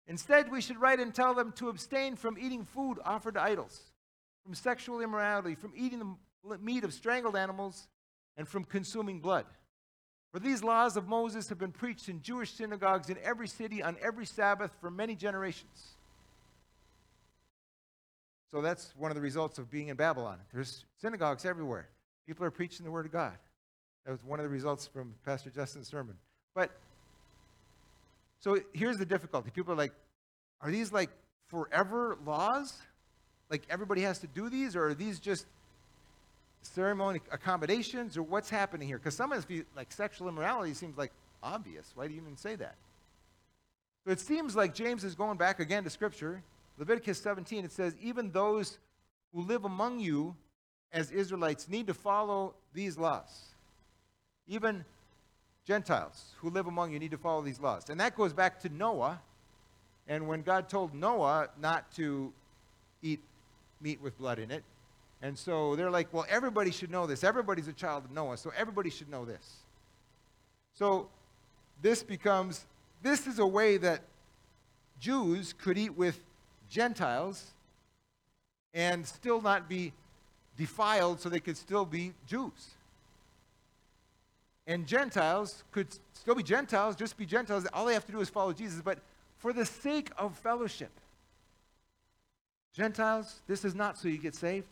Instead, 0.09 0.51
we 0.51 0.59
should 0.59 0.81
write 0.81 0.99
and 0.99 1.13
tell 1.13 1.35
them 1.35 1.53
to 1.53 1.69
abstain 1.69 2.15
from 2.15 2.37
eating 2.37 2.65
food 2.65 2.97
offered 3.05 3.35
to 3.35 3.41
idols, 3.41 3.91
from 4.43 4.55
sexual 4.55 5.01
immorality, 5.01 5.53
from 5.53 5.71
eating 5.75 5.99
the 6.43 6.57
meat 6.57 6.83
of 6.83 6.91
strangled 6.91 7.35
animals, 7.35 7.87
and 8.35 8.47
from 8.47 8.63
consuming 8.63 9.19
blood. 9.19 9.45
For 10.31 10.39
these 10.39 10.63
laws 10.63 10.97
of 10.97 11.07
Moses 11.07 11.47
have 11.49 11.59
been 11.59 11.71
preached 11.71 12.09
in 12.09 12.21
Jewish 12.21 12.51
synagogues 12.53 13.09
in 13.09 13.17
every 13.23 13.47
city 13.47 13.83
on 13.83 13.97
every 14.01 14.25
Sabbath 14.25 14.71
for 14.81 14.89
many 14.89 15.15
generations. 15.15 15.95
So 18.51 18.61
that's 18.61 18.93
one 18.97 19.11
of 19.11 19.15
the 19.15 19.21
results 19.21 19.59
of 19.59 19.69
being 19.69 19.89
in 19.89 19.95
Babylon. 19.95 20.39
There's 20.51 20.85
synagogues 20.99 21.45
everywhere. 21.45 21.87
People 22.25 22.45
are 22.45 22.51
preaching 22.51 22.83
the 22.83 22.91
word 22.91 23.05
of 23.05 23.11
God. 23.11 23.37
That 24.05 24.11
was 24.11 24.23
one 24.23 24.39
of 24.39 24.43
the 24.43 24.49
results 24.49 24.87
from 24.87 25.13
Pastor 25.23 25.51
Justin's 25.51 25.87
sermon. 25.87 26.15
But 26.55 26.71
so 28.39 28.59
here's 28.73 28.97
the 28.97 29.05
difficulty. 29.05 29.51
People 29.51 29.73
are 29.73 29.77
like, 29.77 29.93
are 30.61 30.71
these 30.71 30.91
like 30.91 31.09
forever 31.47 32.17
laws? 32.25 32.77
Like 33.49 33.63
everybody 33.69 34.01
has 34.01 34.19
to 34.19 34.27
do 34.27 34.49
these, 34.49 34.75
or 34.75 34.87
are 34.87 34.93
these 34.93 35.19
just 35.19 35.45
ceremony 36.61 37.19
accommodations, 37.31 38.17
or 38.17 38.23
what's 38.23 38.49
happening 38.49 38.87
here? 38.87 38.97
Because 38.97 39.15
some 39.15 39.31
of 39.31 39.47
this, 39.47 39.63
like 39.75 39.91
sexual 39.91 40.27
immorality, 40.27 40.73
seems 40.73 40.97
like 40.97 41.11
obvious. 41.41 41.91
Why 41.95 42.07
do 42.07 42.13
you 42.13 42.21
even 42.21 42.37
say 42.37 42.55
that? 42.55 42.75
So 44.05 44.11
it 44.11 44.19
seems 44.19 44.55
like 44.55 44.73
James 44.73 45.03
is 45.03 45.15
going 45.15 45.37
back 45.37 45.59
again 45.59 45.83
to 45.83 45.89
Scripture. 45.89 46.41
Leviticus 46.77 47.21
17, 47.21 47.65
it 47.65 47.71
says, 47.71 47.93
even 48.01 48.31
those 48.31 48.77
who 49.33 49.41
live 49.41 49.65
among 49.65 49.99
you 49.99 50.35
as 50.93 51.11
Israelites 51.11 51.67
need 51.67 51.87
to 51.87 51.93
follow 51.93 52.53
these 52.73 52.97
laws. 52.97 53.49
Even 54.47 54.85
Gentiles 55.65 56.33
who 56.39 56.49
live 56.49 56.67
among 56.67 56.91
you 56.91 56.99
need 56.99 57.11
to 57.11 57.17
follow 57.17 57.41
these 57.41 57.59
laws. 57.59 57.89
And 57.89 57.99
that 57.99 58.15
goes 58.15 58.33
back 58.33 58.59
to 58.61 58.69
Noah. 58.69 59.21
And 60.07 60.27
when 60.27 60.41
God 60.41 60.69
told 60.69 60.93
Noah 60.93 61.49
not 61.59 61.91
to 61.93 62.33
eat 63.01 63.21
meat 63.81 64.01
with 64.01 64.17
blood 64.17 64.39
in 64.39 64.51
it, 64.51 64.63
and 65.21 65.37
so 65.37 65.75
they're 65.75 65.91
like, 65.91 66.11
well, 66.13 66.25
everybody 66.29 66.71
should 66.71 66.89
know 66.89 67.05
this. 67.05 67.23
Everybody's 67.23 67.67
a 67.67 67.73
child 67.73 68.05
of 68.05 68.11
Noah, 68.11 68.37
so 68.37 68.51
everybody 68.57 68.89
should 68.89 69.09
know 69.09 69.25
this. 69.25 69.57
So 70.73 71.09
this 71.81 72.03
becomes, 72.03 72.65
this 73.03 73.27
is 73.27 73.39
a 73.39 73.45
way 73.45 73.77
that 73.77 74.01
Jews 74.99 75.53
could 75.53 75.77
eat 75.77 75.95
with 75.95 76.19
Gentiles 76.69 77.51
and 78.73 79.05
still 79.05 79.41
not 79.41 79.67
be 79.67 79.93
defiled 80.57 81.19
so 81.19 81.29
they 81.29 81.39
could 81.39 81.57
still 81.57 81.85
be 81.85 82.13
Jews. 82.27 82.75
And 84.69 84.85
Gentiles 84.85 85.63
could 85.71 85.87
still 86.13 86.35
be 86.35 86.43
Gentiles, 86.43 86.95
just 86.95 87.17
be 87.17 87.25
Gentiles. 87.25 87.65
All 87.73 87.87
they 87.87 87.95
have 87.95 88.05
to 88.05 88.11
do 88.11 88.21
is 88.21 88.29
follow 88.29 88.53
Jesus. 88.53 88.81
But 88.83 88.99
for 89.39 89.51
the 89.51 89.65
sake 89.65 90.11
of 90.15 90.37
fellowship, 90.37 90.91
Gentiles, 92.75 93.41
this 93.47 93.65
is 93.65 93.73
not 93.73 93.97
so 93.97 94.07
you 94.07 94.19
get 94.19 94.35
saved. 94.35 94.67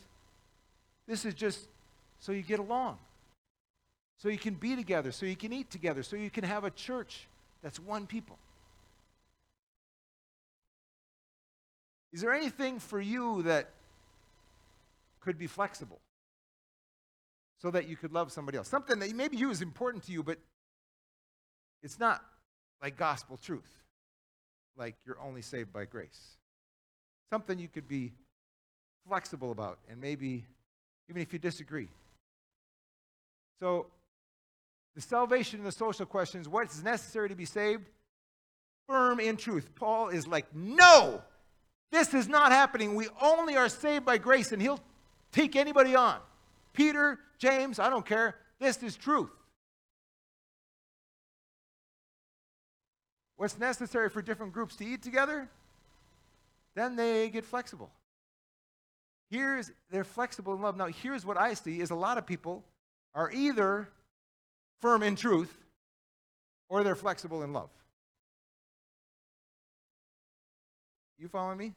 This 1.08 1.24
is 1.24 1.34
just 1.34 1.66
so 2.20 2.30
you 2.30 2.42
get 2.42 2.60
along, 2.60 2.96
so 4.18 4.28
you 4.28 4.38
can 4.38 4.54
be 4.54 4.76
together, 4.76 5.10
so 5.10 5.26
you 5.26 5.34
can 5.34 5.52
eat 5.52 5.68
together, 5.68 6.04
so 6.04 6.14
you 6.14 6.30
can 6.30 6.44
have 6.44 6.62
a 6.62 6.70
church 6.70 7.26
that's 7.60 7.80
one 7.80 8.06
people. 8.06 8.38
Is 12.12 12.20
there 12.20 12.32
anything 12.32 12.78
for 12.78 13.00
you 13.00 13.42
that 13.42 13.68
could 15.20 15.38
be 15.38 15.48
flexible 15.48 15.98
so 17.60 17.70
that 17.70 17.88
you 17.88 17.96
could 17.96 18.12
love 18.12 18.32
somebody 18.32 18.58
else? 18.58 18.68
Something 18.68 18.98
that 19.00 19.14
maybe 19.14 19.36
you 19.36 19.50
is 19.50 19.62
important 19.62 20.04
to 20.04 20.12
you, 20.12 20.22
but 20.22 20.38
it's 21.82 21.98
not 21.98 22.22
like 22.82 22.96
gospel 22.96 23.36
truth, 23.36 23.70
like 24.76 24.96
you're 25.06 25.20
only 25.20 25.42
saved 25.42 25.72
by 25.72 25.84
grace. 25.84 26.36
Something 27.30 27.58
you 27.58 27.68
could 27.68 27.88
be 27.88 28.12
flexible 29.06 29.52
about, 29.52 29.78
and 29.90 30.00
maybe 30.00 30.44
even 31.08 31.22
if 31.22 31.32
you 31.32 31.38
disagree. 31.38 31.88
So, 33.60 33.86
the 34.94 35.00
salvation 35.00 35.60
and 35.60 35.66
the 35.66 35.72
social 35.72 36.06
questions 36.06 36.48
what 36.48 36.70
is 36.70 36.82
necessary 36.82 37.28
to 37.28 37.34
be 37.34 37.44
saved? 37.44 37.84
Firm 38.88 39.20
in 39.20 39.36
truth. 39.36 39.74
Paul 39.74 40.08
is 40.08 40.26
like, 40.26 40.46
no, 40.54 41.20
this 41.92 42.14
is 42.14 42.28
not 42.28 42.52
happening. 42.52 42.94
We 42.94 43.08
only 43.20 43.56
are 43.56 43.68
saved 43.68 44.04
by 44.04 44.18
grace, 44.18 44.52
and 44.52 44.60
he'll 44.62 44.80
take 45.32 45.56
anybody 45.56 45.94
on. 45.94 46.18
Peter, 46.78 47.18
James, 47.38 47.80
I 47.80 47.90
don't 47.90 48.06
care. 48.06 48.36
This 48.60 48.80
is 48.84 48.96
truth. 48.96 49.30
What's 53.36 53.58
necessary 53.58 54.08
for 54.08 54.22
different 54.22 54.52
groups 54.52 54.76
to 54.76 54.84
eat 54.84 55.02
together? 55.02 55.48
Then 56.76 56.94
they 56.94 57.30
get 57.30 57.44
flexible. 57.44 57.90
Here's 59.28 59.72
they're 59.90 60.04
flexible 60.04 60.54
in 60.54 60.62
love. 60.62 60.76
Now, 60.76 60.86
here's 60.86 61.26
what 61.26 61.36
I 61.36 61.54
see 61.54 61.80
is 61.80 61.90
a 61.90 61.96
lot 61.96 62.16
of 62.16 62.26
people 62.26 62.62
are 63.12 63.28
either 63.32 63.88
firm 64.80 65.02
in 65.02 65.16
truth 65.16 65.52
or 66.68 66.84
they're 66.84 66.94
flexible 66.94 67.42
in 67.42 67.52
love. 67.52 67.70
You 71.18 71.26
following 71.26 71.58
me? 71.58 71.74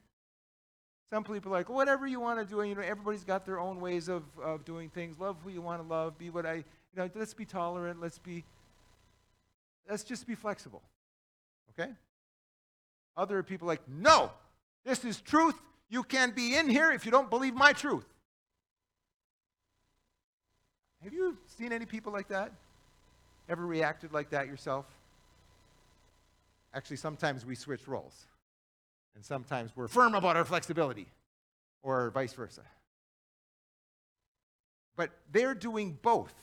Some 1.12 1.26
people 1.26 1.52
are 1.54 1.58
like, 1.58 1.70
whatever 1.70 2.08
you 2.08 2.22
want 2.22 2.40
to 2.40 2.46
do, 2.46 2.64
you 2.64 2.74
know, 2.74 2.82
everybody's 2.82 3.26
got 3.26 3.46
their 3.46 3.60
own 3.60 3.82
ways 3.82 4.08
of, 4.08 4.24
of 4.42 4.64
doing 4.64 4.90
things. 4.90 5.20
Love 5.20 5.36
who 5.44 5.50
you 5.50 5.62
want 5.62 5.82
to 5.82 5.88
love. 5.88 6.18
Be 6.18 6.30
what 6.30 6.46
I, 6.46 6.54
you 6.54 6.64
know, 6.96 7.10
let's 7.16 7.34
be 7.34 7.44
tolerant. 7.44 8.00
Let's 8.00 8.18
be, 8.18 8.46
let's 9.90 10.04
just 10.04 10.26
be 10.26 10.36
flexible. 10.36 10.82
Okay? 11.72 11.92
Other 13.18 13.44
people 13.44 13.68
like, 13.68 13.82
no, 13.90 14.32
this 14.86 15.04
is 15.04 15.20
truth. 15.20 15.56
You 15.90 16.04
can't 16.04 16.34
be 16.34 16.56
in 16.56 16.70
here 16.70 16.94
if 16.94 17.06
you 17.06 17.12
don't 17.12 17.30
believe 17.30 17.56
my 17.56 17.74
truth. 17.74 18.06
Have 21.04 21.14
you 21.14 21.38
seen 21.58 21.74
any 21.74 21.86
people 21.86 22.14
like 22.14 22.30
that? 22.30 22.54
Ever 23.50 23.66
reacted 23.66 24.14
like 24.14 24.30
that 24.30 24.48
yourself? 24.48 24.86
Actually, 26.74 26.98
sometimes 26.98 27.46
we 27.46 27.56
switch 27.56 27.86
roles. 27.86 28.28
And 29.16 29.26
sometimes 29.26 29.72
we're 29.76 29.88
firm 29.88 30.16
about 30.16 30.36
our 30.36 30.46
flexibility, 30.46 31.08
or 31.84 32.10
vice 32.12 32.34
versa. 32.34 32.62
But 34.96 35.12
they're 35.32 35.54
doing 35.54 35.98
both. 36.02 36.34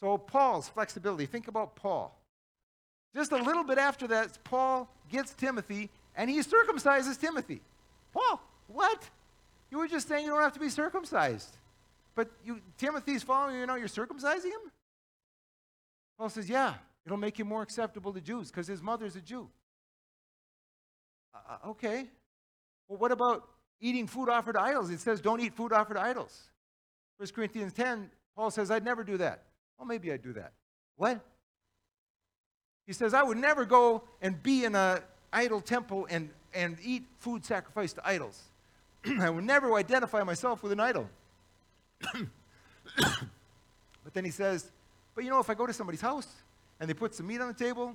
So, 0.00 0.16
Paul's 0.16 0.68
flexibility, 0.68 1.26
think 1.26 1.48
about 1.48 1.76
Paul. 1.76 2.16
Just 3.14 3.32
a 3.32 3.36
little 3.36 3.64
bit 3.64 3.78
after 3.78 4.06
that, 4.08 4.38
Paul 4.44 4.88
gets 5.10 5.34
Timothy 5.34 5.90
and 6.16 6.30
he 6.30 6.38
circumcises 6.40 7.20
Timothy. 7.20 7.60
Paul, 8.12 8.40
what? 8.68 9.08
You 9.70 9.78
were 9.78 9.88
just 9.88 10.08
saying 10.08 10.24
you 10.24 10.30
don't 10.30 10.42
have 10.42 10.52
to 10.54 10.60
be 10.60 10.68
circumcised. 10.68 11.56
But 12.14 12.30
you, 12.44 12.60
Timothy's 12.76 13.22
following 13.22 13.56
you, 13.56 13.66
know 13.66 13.76
you're 13.76 13.88
circumcising 13.88 14.46
him? 14.46 14.72
Paul 16.18 16.28
says, 16.28 16.48
yeah, 16.48 16.74
it'll 17.06 17.18
make 17.18 17.38
him 17.38 17.48
more 17.48 17.62
acceptable 17.62 18.12
to 18.12 18.20
Jews 18.20 18.50
because 18.50 18.66
his 18.66 18.82
mother's 18.82 19.16
a 19.16 19.20
Jew. 19.20 19.48
Uh, 21.34 21.38
uh, 21.48 21.68
okay. 21.70 22.06
Well, 22.88 22.98
what 22.98 23.12
about 23.12 23.48
eating 23.80 24.06
food 24.06 24.28
offered 24.28 24.54
to 24.54 24.60
idols? 24.60 24.90
It 24.90 25.00
says 25.00 25.20
don't 25.20 25.40
eat 25.40 25.54
food 25.54 25.72
offered 25.72 25.94
to 25.94 26.00
idols. 26.00 26.48
1 27.18 27.28
Corinthians 27.34 27.72
10, 27.72 28.10
Paul 28.34 28.50
says, 28.50 28.70
I'd 28.70 28.84
never 28.84 29.04
do 29.04 29.18
that. 29.18 29.42
Well, 29.78 29.86
maybe 29.86 30.10
I'd 30.10 30.22
do 30.22 30.32
that. 30.32 30.52
What? 30.96 31.20
He 32.86 32.94
says, 32.94 33.14
I 33.14 33.22
would 33.22 33.36
never 33.36 33.64
go 33.64 34.02
and 34.22 34.42
be 34.42 34.64
in 34.64 34.74
an 34.74 35.00
idol 35.32 35.60
temple 35.60 36.06
and, 36.10 36.30
and 36.54 36.78
eat 36.82 37.04
food 37.18 37.44
sacrificed 37.44 37.96
to 37.96 38.08
idols. 38.08 38.42
I 39.20 39.28
would 39.30 39.44
never 39.44 39.74
identify 39.74 40.22
myself 40.22 40.62
with 40.62 40.72
an 40.72 40.80
idol. 40.80 41.08
but 42.96 44.14
then 44.14 44.24
he 44.24 44.30
says, 44.30 44.72
but 45.14 45.24
you 45.24 45.30
know, 45.30 45.40
if 45.40 45.50
I 45.50 45.54
go 45.54 45.66
to 45.66 45.72
somebody's 45.72 46.00
house 46.00 46.28
and 46.80 46.88
they 46.88 46.94
put 46.94 47.14
some 47.14 47.26
meat 47.26 47.40
on 47.40 47.48
the 47.48 47.54
table 47.54 47.94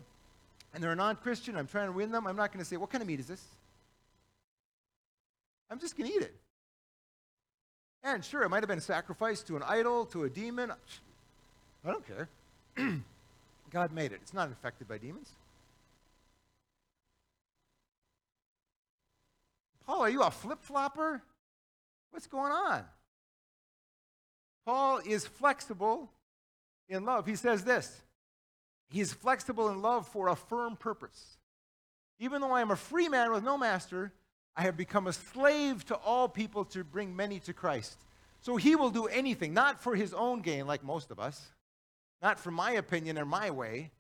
and 0.75 0.83
they're 0.83 0.91
a 0.91 0.95
non 0.95 1.15
Christian, 1.15 1.55
I'm 1.55 1.67
trying 1.67 1.88
to 1.88 1.93
win 1.93 2.11
them, 2.11 2.27
I'm 2.27 2.35
not 2.35 2.51
going 2.51 2.63
to 2.63 2.69
say, 2.69 2.75
What 2.75 2.91
kind 2.91 3.01
of 3.01 3.07
meat 3.07 3.21
is 3.21 3.27
this? 3.27 3.43
I'm 5.71 5.79
just 5.79 5.97
going 5.97 6.11
to 6.11 6.15
eat 6.15 6.21
it. 6.21 6.35
And 8.03 8.23
sure, 8.23 8.43
it 8.43 8.49
might 8.49 8.61
have 8.61 8.67
been 8.67 8.81
sacrificed 8.81 9.47
to 9.47 9.55
an 9.55 9.63
idol, 9.63 10.05
to 10.07 10.25
a 10.25 10.29
demon. 10.29 10.71
I 11.83 11.91
don't 11.91 12.05
care. 12.05 12.29
God 13.71 13.93
made 13.93 14.11
it, 14.11 14.19
it's 14.21 14.33
not 14.33 14.49
infected 14.49 14.88
by 14.88 14.97
demons. 14.97 15.29
Paul, 19.88 20.01
are 20.01 20.09
you 20.09 20.23
a 20.23 20.31
flip 20.31 20.59
flopper? 20.61 21.21
What's 22.11 22.27
going 22.27 22.51
on? 22.51 22.83
Paul 24.65 24.99
is 25.05 25.25
flexible 25.25 26.09
in 26.89 27.05
love. 27.05 27.25
He 27.25 27.35
says 27.35 27.63
this 27.63 28.01
he 28.89 29.02
is 29.02 29.13
flexible 29.13 29.69
in 29.69 29.82
love 29.82 30.08
for 30.08 30.28
a 30.28 30.36
firm 30.36 30.76
purpose. 30.76 31.38
Even 32.19 32.41
though 32.41 32.52
I 32.52 32.62
am 32.62 32.71
a 32.71 32.76
free 32.76 33.10
man 33.10 33.32
with 33.32 33.43
no 33.43 33.58
master, 33.58 34.13
I 34.56 34.62
have 34.62 34.78
become 34.78 35.08
a 35.08 35.13
slave 35.13 35.86
to 35.86 35.95
all 35.95 36.30
people 36.30 36.63
to 36.65 36.84
bring 36.84 37.15
many 37.15 37.39
to 37.41 37.54
Christ. 37.54 37.98
So 38.41 38.56
he 38.56 38.76
will 38.76 38.91
do 38.91 39.08
anything, 39.08 39.54
not 39.54 39.82
for 39.82 39.95
his 39.95 40.13
own 40.13 40.41
gain, 40.41 40.67
like 40.67 40.84
most 40.84 41.12
of 41.12 41.19
us, 41.19 41.50
not 42.21 42.39
for 42.39 42.52
my 42.52 42.71
opinion 42.71 43.17
or 43.17 43.26
my 43.26 43.50
way. 43.50 43.91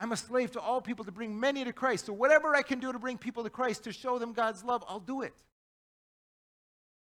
I'm 0.00 0.12
a 0.12 0.16
slave 0.16 0.52
to 0.52 0.60
all 0.60 0.80
people 0.80 1.04
to 1.04 1.12
bring 1.12 1.38
many 1.38 1.64
to 1.64 1.72
Christ. 1.72 2.06
So 2.06 2.12
whatever 2.12 2.54
I 2.54 2.62
can 2.62 2.80
do 2.80 2.92
to 2.92 2.98
bring 2.98 3.18
people 3.18 3.44
to 3.44 3.50
Christ, 3.50 3.84
to 3.84 3.92
show 3.92 4.18
them 4.18 4.32
God's 4.32 4.64
love, 4.64 4.84
I'll 4.88 5.00
do 5.00 5.22
it. 5.22 5.34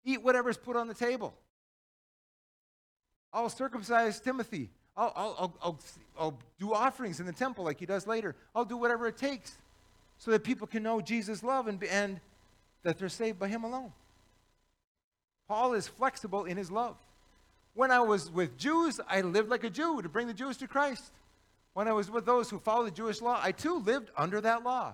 Eat 0.04 0.22
whatever's 0.22 0.58
put 0.58 0.76
on 0.76 0.88
the 0.88 0.94
table. 0.94 1.34
I'll 3.32 3.50
circumcise 3.50 4.20
Timothy. 4.20 4.70
I'll, 4.96 5.14
I'll, 5.16 5.54
I'll, 5.62 5.80
I'll, 6.20 6.40
do 6.60 6.74
offerings 6.74 7.20
in 7.20 7.26
the 7.26 7.34
temple 7.34 7.66
like 7.66 7.80
he 7.80 7.86
does 7.86 8.06
later. 8.06 8.36
I'll 8.56 8.66
do 8.66 8.78
whatever 8.78 9.08
it 9.08 9.18
takes 9.18 9.58
so 10.18 10.32
that 10.32 10.44
people 10.44 10.68
can 10.68 10.84
know 10.84 11.02
Jesus' 11.02 11.44
love 11.44 11.68
and, 11.68 11.84
and 11.86 12.20
that 12.84 13.00
they're 13.00 13.10
saved 13.10 13.40
by 13.40 13.48
him 13.48 13.64
alone. 13.64 13.92
Paul 15.48 15.74
is 15.74 15.88
flexible 15.88 16.46
in 16.46 16.58
his 16.58 16.72
love. 16.72 16.96
When 17.74 17.92
I 17.92 18.00
was 18.02 18.32
with 18.32 18.58
Jews, 18.58 19.00
I 19.10 19.22
lived 19.22 19.50
like 19.50 19.64
a 19.64 19.70
Jew 19.70 20.02
to 20.02 20.10
bring 20.10 20.28
the 20.28 20.34
Jews 20.34 20.58
to 20.58 20.68
Christ. 20.68 21.12
When 21.74 21.88
I 21.88 21.94
was 21.94 22.12
with 22.12 22.26
those 22.26 22.50
who 22.50 22.60
follow 22.60 22.86
the 22.86 22.92
Jewish 22.92 23.20
law, 23.20 23.40
I 23.42 23.52
too 23.52 23.80
lived 23.80 24.12
under 24.16 24.40
that 24.42 24.64
law. 24.64 24.94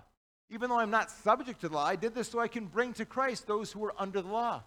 Even 0.50 0.70
though 0.70 0.80
I'm 0.80 0.90
not 0.90 1.12
subject 1.12 1.62
to 1.62 1.70
the 1.70 1.76
law, 1.76 1.86
I 1.86 1.98
did 1.98 2.16
this 2.16 2.30
so 2.30 2.40
I 2.40 2.48
can 2.48 2.66
bring 2.66 2.94
to 2.94 3.06
Christ 3.06 3.46
those 3.48 3.72
who 3.72 3.84
are 3.84 3.94
under 4.00 4.22
the 4.22 4.30
law. 4.30 4.64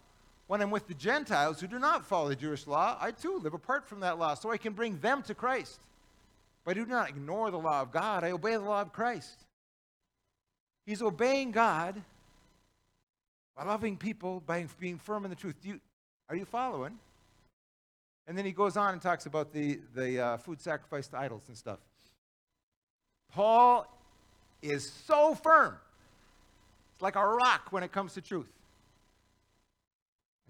When 0.53 0.61
I'm 0.61 0.71
with 0.71 0.87
the 0.87 0.93
Gentiles 0.93 1.63
who 1.63 1.67
do 1.67 1.79
not 1.79 2.05
follow 2.05 2.29
the 2.29 2.37
Jewish 2.37 2.67
law, 2.67 2.99
I 3.01 3.13
too 3.13 3.39
live 3.39 3.55
apart 3.55 3.89
from 3.89 4.01
that 4.01 4.19
law 4.19 4.35
so 4.35 4.51
I 4.51 4.59
can 4.59 4.75
bring 4.75 4.99
them 4.99 5.23
to 5.23 5.35
Christ. 5.35 5.81
But 6.63 6.73
I 6.73 6.81
do 6.81 6.85
not 6.85 7.09
ignore 7.09 7.51
the 7.51 7.59
law 7.59 7.81
of 7.81 7.91
God, 7.91 8.23
I 8.23 8.33
obey 8.33 8.53
the 8.53 8.61
law 8.61 8.83
of 8.83 8.93
Christ. 8.93 9.47
He's 10.85 11.01
obeying 11.01 11.53
God 11.53 12.03
by 13.57 13.65
loving 13.65 13.97
people, 13.97 14.43
by 14.45 14.67
being 14.79 14.99
firm 14.99 15.25
in 15.25 15.31
the 15.31 15.37
truth. 15.37 15.57
You, 15.63 15.81
are 16.29 16.37
you 16.37 16.45
following? 16.45 16.99
And 18.29 18.37
then 18.37 18.45
he 18.45 18.53
goes 18.53 18.77
on 18.77 18.93
and 18.93 19.01
talks 19.01 19.25
about 19.25 19.55
the, 19.55 19.81
the 19.95 20.21
uh, 20.21 20.37
food 20.37 20.61
sacrificed 20.61 21.13
to 21.13 21.19
idols 21.19 21.45
and 21.49 21.57
stuff. 21.57 21.79
Paul 23.33 23.87
is 24.61 24.93
so 25.07 25.35
firm. 25.35 25.79
It's 26.93 27.03
like 27.03 27.17
a 27.17 27.27
rock 27.27 27.69
when 27.71 27.83
it 27.83 27.91
comes 27.91 28.13
to 28.13 28.21
truth. 28.21 28.53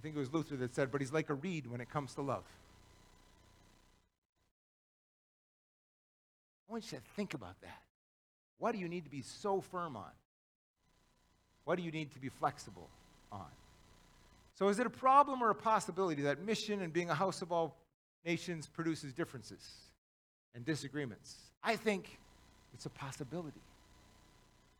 I 0.03 0.05
think 0.05 0.17
it 0.17 0.19
was 0.19 0.33
Luther 0.33 0.57
that 0.57 0.75
said, 0.75 0.91
but 0.91 1.01
he's 1.01 1.13
like 1.13 1.31
a 1.31 1.35
reed 1.35 1.71
when 1.71 1.81
it 1.81 1.89
comes 1.89 2.15
to 2.15 2.23
love. 2.23 2.43
I 6.69 6.73
want 6.73 6.91
you 6.91 6.99
to 6.99 7.05
think 7.15 7.35
about 7.35 7.61
that. 7.61 7.83
What 8.59 8.73
do 8.73 8.79
you 8.79 8.89
need 8.89 9.05
to 9.05 9.11
be 9.11 9.23
so 9.23 9.61
firm 9.61 9.97
on? 9.97 10.11
What 11.63 11.77
do 11.77 11.85
you 11.85 11.93
need 11.93 12.13
to 12.15 12.19
be 12.19 12.31
flexible 12.31 12.89
on? 13.31 13.47
So, 14.57 14.67
is 14.67 14.81
it 14.81 14.89
a 14.89 14.91
problem 14.91 15.41
or 15.41 15.51
a 15.51 15.55
possibility 15.55 16.23
that 16.23 16.45
mission 16.45 16.83
and 16.83 16.93
being 16.93 17.09
a 17.09 17.15
house 17.15 17.41
of 17.41 17.53
all 17.53 17.77
nations 18.27 18.67
produces 18.67 19.13
differences 19.13 19.71
and 20.57 20.65
disagreements? 20.65 21.37
I 21.63 21.77
think 21.77 22.19
it's 22.75 22.87
a 22.87 22.91
possibility 22.91 23.61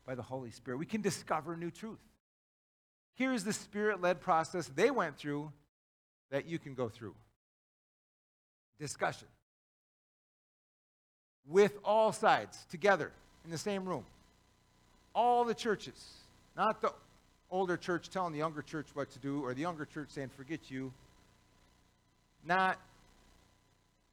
by 0.05 0.15
the 0.15 0.21
Holy 0.21 0.51
Spirit. 0.51 0.79
We 0.79 0.85
can 0.85 0.99
discover 0.99 1.55
new 1.55 1.71
truth. 1.71 1.99
Here's 3.15 3.43
the 3.43 3.53
spirit 3.53 4.01
led 4.01 4.21
process 4.21 4.69
they 4.75 4.91
went 4.91 5.17
through 5.17 5.51
that 6.31 6.45
you 6.45 6.57
can 6.57 6.73
go 6.73 6.89
through 6.89 7.13
discussion 8.79 9.27
with 11.47 11.77
all 11.83 12.11
sides 12.11 12.65
together 12.69 13.11
in 13.45 13.51
the 13.51 13.57
same 13.57 13.85
room. 13.85 14.05
All 15.13 15.45
the 15.45 15.53
churches, 15.53 16.13
not 16.57 16.81
the 16.81 16.91
older 17.51 17.77
church 17.77 18.09
telling 18.09 18.33
the 18.33 18.39
younger 18.39 18.61
church 18.61 18.87
what 18.93 19.11
to 19.11 19.19
do 19.19 19.43
or 19.43 19.53
the 19.53 19.61
younger 19.61 19.85
church 19.85 20.09
saying, 20.09 20.29
forget 20.35 20.71
you. 20.71 20.91
Not, 22.45 22.77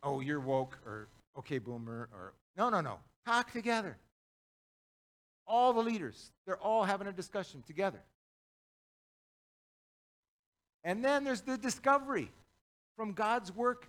oh, 0.02 0.20
you're 0.20 0.40
woke 0.40 0.78
or 0.86 1.08
okay, 1.38 1.58
boomer 1.58 2.08
or 2.12 2.32
no, 2.56 2.68
no, 2.68 2.80
no. 2.80 2.98
Talk 3.26 3.52
together. 3.52 3.96
All 5.46 5.72
the 5.72 5.80
leaders, 5.80 6.30
they're 6.46 6.58
all 6.58 6.84
having 6.84 7.06
a 7.06 7.12
discussion 7.12 7.62
together. 7.66 8.00
And 10.84 11.04
then 11.04 11.24
there's 11.24 11.42
the 11.42 11.58
discovery 11.58 12.30
from 12.96 13.12
God's 13.12 13.54
work 13.54 13.88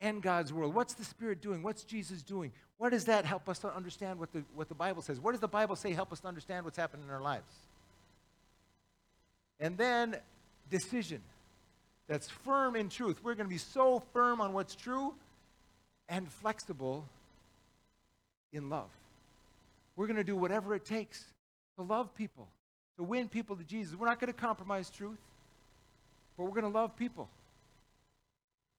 and 0.00 0.22
God's 0.22 0.52
world. 0.52 0.74
What's 0.74 0.94
the 0.94 1.04
Spirit 1.04 1.40
doing? 1.40 1.62
What's 1.62 1.84
Jesus 1.84 2.22
doing? 2.22 2.52
What 2.78 2.90
does 2.90 3.04
that 3.04 3.24
help 3.24 3.48
us 3.48 3.60
to 3.60 3.74
understand 3.74 4.18
what 4.18 4.32
the, 4.32 4.42
what 4.54 4.68
the 4.68 4.74
Bible 4.74 5.02
says? 5.02 5.20
What 5.20 5.32
does 5.32 5.40
the 5.40 5.48
Bible 5.48 5.76
say 5.76 5.92
help 5.92 6.12
us 6.12 6.20
to 6.20 6.28
understand 6.28 6.64
what's 6.64 6.76
happening 6.76 7.06
in 7.06 7.12
our 7.12 7.22
lives? 7.22 7.54
And 9.60 9.78
then 9.78 10.16
decision 10.68 11.20
that's 12.08 12.28
firm 12.28 12.74
in 12.74 12.88
truth. 12.88 13.20
We're 13.22 13.34
going 13.34 13.46
to 13.46 13.52
be 13.52 13.58
so 13.58 14.02
firm 14.12 14.40
on 14.40 14.52
what's 14.52 14.74
true 14.74 15.14
and 16.08 16.30
flexible 16.30 17.04
in 18.52 18.68
love. 18.68 18.90
We're 19.94 20.06
going 20.06 20.16
to 20.16 20.24
do 20.24 20.36
whatever 20.36 20.74
it 20.74 20.84
takes 20.84 21.24
to 21.76 21.82
love 21.82 22.14
people, 22.14 22.48
to 22.96 23.04
win 23.04 23.28
people 23.28 23.56
to 23.56 23.64
Jesus. 23.64 23.94
We're 23.94 24.06
not 24.06 24.20
going 24.20 24.32
to 24.32 24.38
compromise 24.38 24.90
truth, 24.90 25.18
but 26.42 26.48
we're 26.50 26.60
going 26.60 26.72
to 26.72 26.76
love 26.76 26.96
people. 26.96 27.28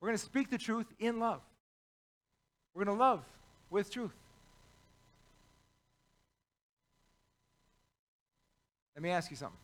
We're 0.02 0.10
going 0.10 0.18
to 0.18 0.24
speak 0.26 0.50
the 0.50 0.58
truth 0.58 0.88
in 1.00 1.22
love. 1.22 1.40
We're 2.74 2.84
going 2.84 2.98
to 2.98 3.02
love 3.02 3.24
with 3.70 3.90
truth. 3.90 4.12
Let 8.98 9.02
me 9.02 9.12
ask 9.12 9.32
you 9.32 9.38
something. 9.38 9.58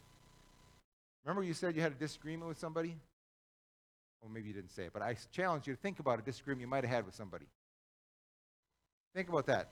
Remember 1.25 1.43
you 1.43 1.53
said 1.53 1.75
you 1.75 1.81
had 1.81 1.91
a 1.91 1.95
disagreement 1.95 2.47
with 2.47 2.57
somebody? 2.57 2.95
Well, 4.21 4.31
maybe 4.31 4.47
you 4.47 4.53
didn't 4.53 4.71
say 4.71 4.83
it, 4.83 4.91
but 4.93 5.01
I 5.01 5.17
challenge 5.33 5.67
you 5.67 5.75
to 5.75 5.81
think 5.81 5.99
about 5.99 6.19
a 6.19 6.21
disagreement 6.21 6.61
you 6.61 6.67
might 6.67 6.85
have 6.85 6.93
had 6.93 7.05
with 7.05 7.15
somebody. 7.15 7.47
Think 9.13 9.27
about 9.27 9.47
that. 9.47 9.67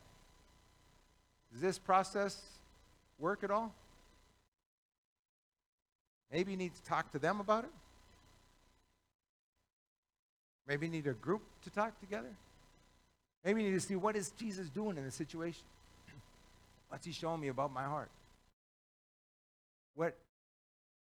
Does 1.54 1.62
this 1.62 1.80
process 1.80 2.42
work 3.18 3.46
at 3.46 3.52
all? 3.52 3.74
Maybe 6.30 6.52
you 6.52 6.58
need 6.58 6.76
to 6.76 6.84
talk 6.84 7.14
to 7.14 7.20
them 7.20 7.40
about 7.40 7.64
it. 7.64 7.72
Maybe 10.68 10.88
need 10.88 11.08
a 11.08 11.14
group 11.14 11.42
to 11.64 11.70
talk 11.70 12.00
together. 12.00 12.32
Maybe 13.46 13.64
you 13.64 13.70
need 13.70 13.80
to 13.80 13.86
see 13.86 13.96
what 13.96 14.16
is 14.16 14.32
Jesus 14.32 14.68
doing 14.70 14.98
in 14.98 15.06
the 15.06 15.12
situation. 15.12 15.64
What's 16.90 17.06
he 17.06 17.12
showing 17.12 17.40
me 17.40 17.48
about 17.48 17.72
my 17.74 17.84
heart? 17.84 18.10
What 19.96 20.16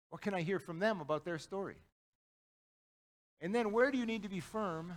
what 0.09 0.21
can 0.21 0.33
I 0.33 0.41
hear 0.41 0.59
from 0.59 0.79
them 0.79 1.01
about 1.01 1.25
their 1.25 1.37
story? 1.37 1.75
And 3.41 3.53
then 3.53 3.71
where 3.71 3.91
do 3.91 3.97
you 3.97 4.05
need 4.05 4.23
to 4.23 4.29
be 4.29 4.39
firm? 4.39 4.93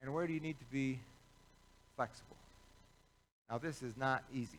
And 0.00 0.12
where 0.14 0.26
do 0.26 0.32
you 0.32 0.40
need 0.40 0.58
to 0.58 0.64
be 0.66 0.98
flexible? 1.96 2.36
Now, 3.50 3.58
this 3.58 3.82
is 3.82 3.96
not 3.96 4.24
easy 4.34 4.58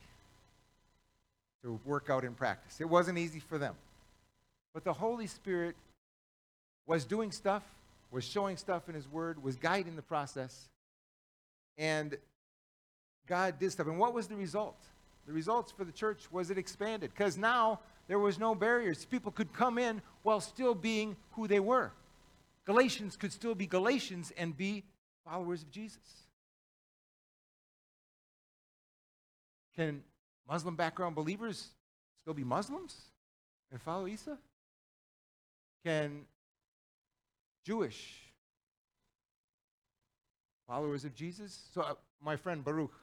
to 1.64 1.80
work 1.86 2.10
out 2.10 2.24
in 2.24 2.34
practice. 2.34 2.80
It 2.80 2.90
wasn't 2.90 3.18
easy 3.18 3.40
for 3.40 3.58
them. 3.58 3.76
But 4.74 4.84
the 4.84 4.94
Holy 4.94 5.28
Spirit 5.28 5.76
was 6.86 7.06
doing 7.06 7.32
stuff, 7.32 7.64
was 8.13 8.23
showing 8.23 8.58
stuff 8.58 8.88
in 8.88 8.95
His 8.95 9.10
Word, 9.10 9.41
was 9.41 9.56
guiding 9.56 9.95
the 9.95 10.04
process. 10.04 10.69
And 11.78 12.15
God 13.28 13.60
did 13.60 13.71
stuff. 13.71 13.88
And 13.88 13.97
what 13.97 14.13
was 14.13 14.28
the 14.28 14.36
result? 14.36 14.78
The 15.26 15.34
results 15.34 15.71
for 15.71 15.84
the 15.84 15.91
church 15.91 16.32
was 16.32 16.52
it 16.52 16.58
expanded 16.58 17.10
because 17.10 17.38
now 17.38 17.80
there 18.08 18.19
was 18.19 18.38
no 18.38 18.54
barriers. 18.54 19.06
People 19.06 19.32
could 19.32 19.52
come 19.52 19.80
in 19.80 20.02
while 20.21 20.41
still 20.41 20.76
being 20.76 21.15
who 21.32 21.47
they 21.47 21.60
were. 21.60 21.91
Galatians 22.65 23.15
could 23.15 23.34
still 23.34 23.56
be 23.56 23.65
Galatians 23.65 24.32
and 24.38 24.56
be 24.56 24.84
followers 25.26 25.63
of 25.63 25.71
Jesus. 25.71 25.97
Can 29.76 30.04
Muslim 30.47 30.76
background 30.76 31.15
believers 31.15 31.69
still 32.21 32.34
be 32.34 32.43
Muslims 32.43 32.95
and 33.71 33.82
follow 33.82 34.06
Isa? 34.06 34.38
Can 35.84 36.26
Jewish 37.63 38.19
followers 40.67 41.06
of 41.06 41.15
Jesus? 41.15 41.69
So, 41.73 41.82
uh, 41.82 41.93
my 42.21 42.36
friend 42.36 42.63
Baruch, 42.63 42.93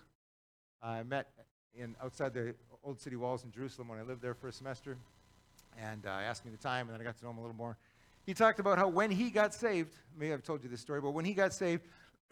I 0.82 1.02
met 1.02 1.28
in 1.74 1.96
outside 2.02 2.34
the 2.34 2.54
old 2.84 3.00
city 3.00 3.16
walls 3.16 3.44
in 3.44 3.52
Jerusalem 3.52 3.88
when 3.88 3.98
I 3.98 4.02
lived 4.02 4.22
there 4.22 4.34
for 4.34 4.48
a 4.48 4.52
semester, 4.52 4.96
and 5.78 6.04
uh, 6.06 6.10
asked 6.10 6.44
me 6.44 6.50
the 6.50 6.58
time, 6.58 6.88
and 6.88 6.94
then 6.94 7.00
I 7.00 7.04
got 7.04 7.18
to 7.18 7.24
know 7.24 7.30
him 7.30 7.38
a 7.38 7.40
little 7.40 7.56
more. 7.56 7.76
He 8.26 8.34
talked 8.34 8.60
about 8.60 8.78
how 8.78 8.88
when 8.88 9.10
he 9.10 9.30
got 9.30 9.54
saved, 9.54 9.94
maybe 10.18 10.32
I've 10.32 10.42
told 10.42 10.62
you 10.62 10.68
this 10.68 10.80
story, 10.80 11.00
but 11.00 11.12
when 11.12 11.24
he 11.24 11.32
got 11.32 11.54
saved, 11.54 11.82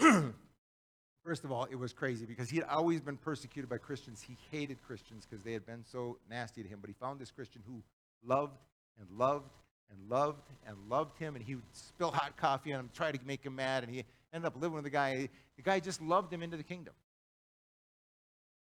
first 1.25 1.45
of 1.45 1.53
all, 1.53 1.65
it 1.65 1.77
was 1.77 1.93
crazy 1.93 2.27
because 2.27 2.51
he 2.51 2.57
had 2.57 2.67
always 2.67 3.01
been 3.01 3.17
persecuted 3.17 3.71
by 3.71 3.79
Christians. 3.79 4.21
He 4.21 4.37
hated 4.51 4.83
Christians 4.83 5.27
because 5.29 5.45
they 5.45 5.53
had 5.53 5.65
been 5.65 5.85
so 5.91 6.19
nasty 6.29 6.63
to 6.63 6.69
him, 6.69 6.79
but 6.81 6.89
he 6.89 6.95
found 6.95 7.21
this 7.21 7.31
Christian 7.31 7.63
who 7.67 7.83
loved 8.23 8.59
and 9.01 9.09
loved 9.19 9.51
and 9.91 10.11
loved 10.11 10.43
and 10.67 10.77
loved 10.89 11.19
him, 11.19 11.35
and 11.35 11.45
he 11.45 11.55
would 11.55 11.65
spill 11.73 12.11
hot 12.11 12.37
coffee 12.37 12.73
on 12.73 12.81
him, 12.81 12.91
try 12.95 13.13
to 13.13 13.19
make 13.27 13.45
him 13.45 13.57
mad, 13.57 13.85
and 13.85 13.93
he 13.93 14.05
ended 14.33 14.47
up 14.47 14.55
living 14.61 14.75
with 14.75 14.85
the 14.85 14.91
guy. 14.91 15.29
The 15.57 15.63
guy 15.63 15.81
just 15.81 16.01
loved 16.03 16.33
him 16.33 16.43
into 16.43 16.57
the 16.57 16.63
kingdom. 16.63 16.95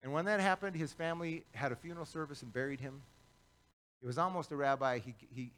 And 0.04 0.12
when 0.12 0.26
that 0.26 0.40
happened, 0.40 0.76
his 0.76 0.94
family 0.94 1.44
had 1.54 1.72
a 1.72 1.76
funeral 1.76 2.06
service 2.06 2.42
and 2.42 2.52
buried 2.52 2.80
him. 2.80 3.02
He 4.00 4.08
was 4.08 4.18
almost 4.18 4.52
a 4.52 4.56
rabbi. 4.56 5.00
He, 5.00 5.14
he, 5.34 5.52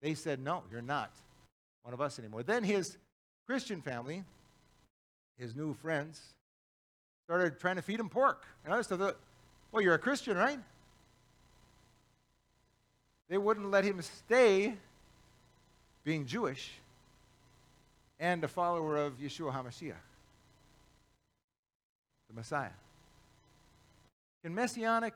they 0.00 0.14
said, 0.14 0.40
No, 0.40 0.62
you're 0.70 0.82
not 0.82 1.12
one 1.82 1.94
of 1.94 2.00
us 2.00 2.18
anymore. 2.18 2.42
Then 2.42 2.64
his 2.64 2.96
Christian 3.46 3.80
family, 3.80 4.24
his 5.38 5.54
new 5.54 5.74
friends, 5.74 6.20
started 7.24 7.60
trying 7.60 7.76
to 7.76 7.82
feed 7.82 8.00
him 8.00 8.08
pork. 8.08 8.44
And 8.64 8.74
I 8.74 8.82
thought, 8.82 9.16
Well, 9.70 9.82
you're 9.82 9.94
a 9.94 9.98
Christian, 9.98 10.36
right? 10.36 10.58
They 13.32 13.38
wouldn't 13.38 13.70
let 13.70 13.82
him 13.82 14.02
stay 14.02 14.74
being 16.04 16.26
Jewish 16.26 16.70
and 18.20 18.44
a 18.44 18.46
follower 18.46 18.98
of 18.98 19.14
Yeshua 19.14 19.50
HaMashiach, 19.50 19.94
the 22.28 22.34
Messiah. 22.34 22.68
Can 24.44 24.54
messianic 24.54 25.14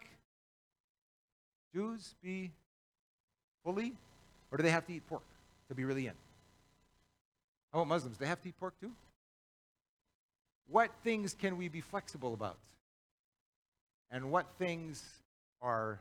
Jews 1.74 2.14
be 2.24 2.52
fully, 3.62 3.92
or 4.50 4.56
do 4.56 4.62
they 4.62 4.70
have 4.70 4.86
to 4.86 4.94
eat 4.94 5.06
pork 5.06 5.20
to 5.68 5.74
be 5.74 5.84
really 5.84 6.06
in? 6.06 6.14
How 7.70 7.80
about 7.80 7.88
Muslims? 7.88 8.16
They 8.16 8.24
have 8.24 8.40
to 8.40 8.48
eat 8.48 8.58
pork 8.58 8.80
too? 8.80 8.92
What 10.70 10.90
things 11.04 11.36
can 11.38 11.58
we 11.58 11.68
be 11.68 11.82
flexible 11.82 12.32
about? 12.32 12.56
And 14.10 14.30
what 14.30 14.46
things 14.58 15.04
are 15.60 15.98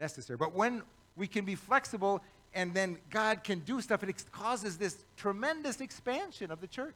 necessary? 0.00 0.36
But 0.36 0.52
when 0.52 0.82
we 1.16 1.26
can 1.26 1.44
be 1.44 1.54
flexible 1.54 2.22
and 2.54 2.72
then 2.72 2.98
God 3.10 3.42
can 3.42 3.58
do 3.60 3.80
stuff, 3.80 4.02
it 4.04 4.24
causes 4.30 4.78
this 4.78 5.04
tremendous 5.16 5.80
expansion 5.80 6.50
of 6.50 6.60
the 6.60 6.68
church. 6.68 6.94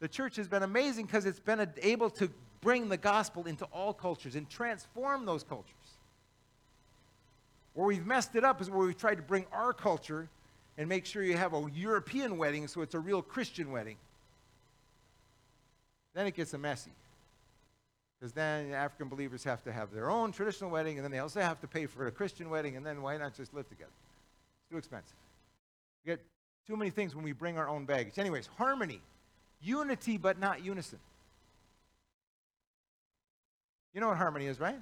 The 0.00 0.08
church 0.08 0.36
has 0.36 0.46
been 0.46 0.62
amazing 0.62 1.06
because 1.06 1.24
it's 1.24 1.40
been 1.40 1.66
able 1.82 2.10
to 2.10 2.30
bring 2.60 2.88
the 2.88 2.98
gospel 2.98 3.46
into 3.46 3.64
all 3.66 3.94
cultures 3.94 4.34
and 4.34 4.48
transform 4.50 5.24
those 5.24 5.42
cultures. 5.42 5.72
Where 7.72 7.86
we've 7.86 8.06
messed 8.06 8.36
it 8.36 8.44
up 8.44 8.60
is 8.60 8.68
where 8.68 8.86
we've 8.86 8.96
tried 8.96 9.16
to 9.16 9.22
bring 9.22 9.46
our 9.52 9.72
culture 9.72 10.28
and 10.76 10.88
make 10.88 11.06
sure 11.06 11.22
you 11.22 11.36
have 11.36 11.54
a 11.54 11.66
European 11.74 12.36
wedding 12.36 12.68
so 12.68 12.82
it's 12.82 12.94
a 12.94 12.98
real 12.98 13.22
Christian 13.22 13.70
wedding. 13.70 13.96
Then 16.14 16.26
it 16.26 16.34
gets 16.34 16.52
a 16.52 16.58
messy. 16.58 16.92
Because 18.26 18.34
then 18.34 18.72
African 18.72 19.08
believers 19.08 19.44
have 19.44 19.62
to 19.62 19.72
have 19.72 19.92
their 19.92 20.10
own 20.10 20.32
traditional 20.32 20.68
wedding, 20.68 20.98
and 20.98 21.04
then 21.04 21.12
they 21.12 21.20
also 21.20 21.40
have 21.40 21.60
to 21.60 21.68
pay 21.68 21.86
for 21.86 22.08
a 22.08 22.10
Christian 22.10 22.50
wedding, 22.50 22.76
and 22.76 22.84
then 22.84 23.00
why 23.00 23.16
not 23.16 23.36
just 23.36 23.54
live 23.54 23.68
together? 23.68 23.92
It's 24.58 24.68
too 24.68 24.78
expensive. 24.78 25.14
We 26.04 26.10
get 26.10 26.20
too 26.66 26.76
many 26.76 26.90
things 26.90 27.14
when 27.14 27.22
we 27.22 27.30
bring 27.30 27.56
our 27.56 27.68
own 27.68 27.84
baggage. 27.84 28.18
Anyways, 28.18 28.48
harmony, 28.58 29.00
unity, 29.62 30.16
but 30.18 30.40
not 30.40 30.64
unison. 30.64 30.98
You 33.94 34.00
know 34.00 34.08
what 34.08 34.16
harmony 34.16 34.46
is, 34.46 34.58
right? 34.58 34.80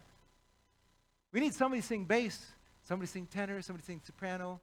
We 1.30 1.40
need 1.40 1.52
somebody 1.52 1.82
to 1.82 1.86
sing 1.86 2.04
bass, 2.04 2.46
somebody 2.84 3.08
to 3.08 3.12
sing 3.12 3.26
tenor, 3.26 3.60
somebody 3.60 3.82
to 3.82 3.86
sing 3.86 4.00
soprano. 4.06 4.58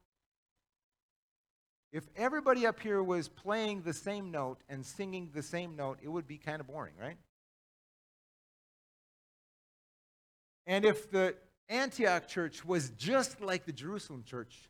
If 1.93 2.05
everybody 2.15 2.65
up 2.65 2.79
here 2.79 3.03
was 3.03 3.27
playing 3.27 3.83
the 3.83 3.93
same 3.93 4.31
note 4.31 4.57
and 4.67 4.83
singing 4.83 5.29
the 5.35 5.43
same 5.43 5.75
note, 5.75 5.99
it 6.01 6.07
would 6.07 6.27
be 6.27 6.39
kind 6.39 6.59
of 6.59 6.65
boring, 6.65 6.95
right? 6.99 7.17
And 10.71 10.85
if 10.85 11.11
the 11.11 11.35
Antioch 11.67 12.29
church 12.29 12.63
was 12.63 12.91
just 12.91 13.41
like 13.41 13.65
the 13.65 13.73
Jerusalem 13.73 14.23
church, 14.25 14.69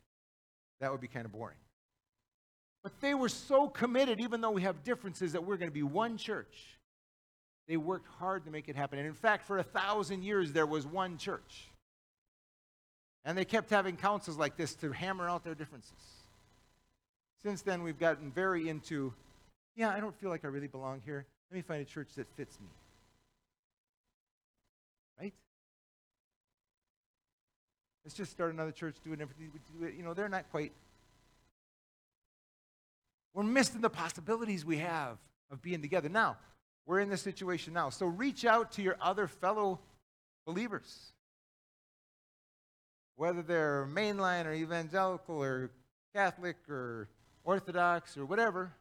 that 0.80 0.90
would 0.90 1.00
be 1.00 1.06
kind 1.06 1.24
of 1.24 1.30
boring. 1.30 1.56
But 2.82 3.00
they 3.00 3.14
were 3.14 3.28
so 3.28 3.68
committed, 3.68 4.20
even 4.20 4.40
though 4.40 4.50
we 4.50 4.62
have 4.62 4.82
differences, 4.82 5.30
that 5.34 5.44
we're 5.44 5.56
going 5.56 5.70
to 5.70 5.74
be 5.74 5.84
one 5.84 6.16
church. 6.16 6.76
They 7.68 7.76
worked 7.76 8.08
hard 8.18 8.46
to 8.46 8.50
make 8.50 8.68
it 8.68 8.74
happen. 8.74 8.98
And 8.98 9.06
in 9.06 9.14
fact, 9.14 9.46
for 9.46 9.58
a 9.58 9.62
thousand 9.62 10.24
years, 10.24 10.50
there 10.50 10.66
was 10.66 10.84
one 10.84 11.18
church. 11.18 11.68
And 13.24 13.38
they 13.38 13.44
kept 13.44 13.70
having 13.70 13.96
councils 13.96 14.36
like 14.36 14.56
this 14.56 14.74
to 14.74 14.90
hammer 14.90 15.28
out 15.28 15.44
their 15.44 15.54
differences. 15.54 15.92
Since 17.44 17.62
then, 17.62 17.84
we've 17.84 18.00
gotten 18.00 18.32
very 18.32 18.68
into, 18.68 19.14
yeah, 19.76 19.90
I 19.90 20.00
don't 20.00 20.16
feel 20.16 20.30
like 20.30 20.44
I 20.44 20.48
really 20.48 20.66
belong 20.66 21.00
here. 21.04 21.26
Let 21.52 21.56
me 21.58 21.62
find 21.62 21.80
a 21.80 21.84
church 21.84 22.08
that 22.16 22.26
fits 22.36 22.58
me. 22.58 22.66
Right? 25.20 25.34
Let's 28.04 28.14
just 28.14 28.32
start 28.32 28.52
another 28.52 28.72
church 28.72 28.96
doing 29.04 29.20
everything. 29.20 29.50
we 29.52 29.60
do 29.78 29.86
it. 29.86 29.94
You 29.94 30.02
know, 30.02 30.14
they're 30.14 30.28
not 30.28 30.50
quite. 30.50 30.72
We're 33.34 33.44
missing 33.44 33.80
the 33.80 33.90
possibilities 33.90 34.64
we 34.64 34.78
have 34.78 35.18
of 35.50 35.62
being 35.62 35.80
together. 35.80 36.08
Now, 36.08 36.36
we're 36.86 37.00
in 37.00 37.08
this 37.08 37.22
situation 37.22 37.72
now. 37.72 37.90
So 37.90 38.06
reach 38.06 38.44
out 38.44 38.72
to 38.72 38.82
your 38.82 38.96
other 39.00 39.28
fellow 39.28 39.78
believers. 40.44 41.12
Whether 43.16 43.42
they're 43.42 43.88
mainline 43.92 44.46
or 44.46 44.52
evangelical 44.52 45.36
or 45.36 45.70
Catholic 46.14 46.56
or 46.68 47.08
Orthodox 47.44 48.16
or 48.16 48.24
whatever, 48.26 48.72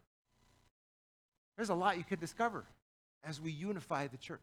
there's 1.55 1.69
a 1.69 1.75
lot 1.75 1.97
you 1.97 2.03
could 2.03 2.19
discover 2.19 2.65
as 3.23 3.39
we 3.39 3.51
unify 3.51 4.07
the 4.07 4.17
church. 4.17 4.39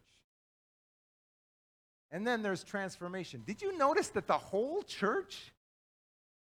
And 2.10 2.26
then 2.26 2.42
there's 2.42 2.64
transformation. 2.64 3.42
Did 3.46 3.60
you 3.60 3.76
notice 3.76 4.08
that 4.08 4.26
the 4.26 4.38
whole 4.38 4.82
church 4.82 5.52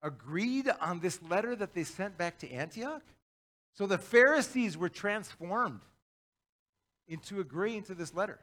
agreed 0.02 0.70
on 0.82 1.00
this 1.00 1.22
letter 1.22 1.56
that 1.56 1.74
they 1.74 1.84
sent 1.84 2.18
back 2.18 2.40
to 2.40 2.52
Antioch? 2.52 3.04
So 3.76 3.86
the 3.88 3.98
Pharisees 3.98 4.78
were 4.78 4.90
transformed 4.90 5.82
into 7.08 7.40
agreeing 7.40 7.84
to 7.84 7.96
this 7.96 8.14
letter. 8.14 8.40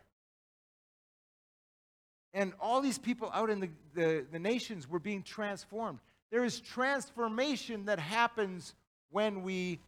And 2.33 2.53
all 2.61 2.81
these 2.81 2.99
people 2.99 3.31
out 3.35 3.51
in 3.51 3.61
the, 3.61 3.71
the, 3.95 4.27
the 4.31 4.39
nations 4.39 4.89
were 4.89 5.01
being 5.01 5.23
transformed. 5.23 5.99
There 6.31 6.45
is 6.45 6.61
transformation 6.61 7.87
that 7.87 7.99
happens 7.99 8.75
when 9.11 9.43
we 9.43 9.81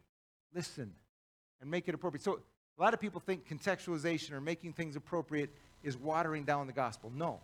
listen 0.52 0.92
and 1.60 1.70
make 1.70 1.88
it 1.88 1.94
appropriate. 1.94 2.24
So 2.24 2.40
a 2.78 2.82
lot 2.82 2.94
of 2.94 3.00
people 3.00 3.20
think 3.20 3.48
contextualization 3.48 4.32
or 4.32 4.40
making 4.40 4.72
things 4.72 4.96
appropriate 4.96 5.50
is 5.82 5.96
watering 5.96 6.44
down 6.44 6.66
the 6.66 6.72
gospel. 6.72 7.12
No, 7.14 7.40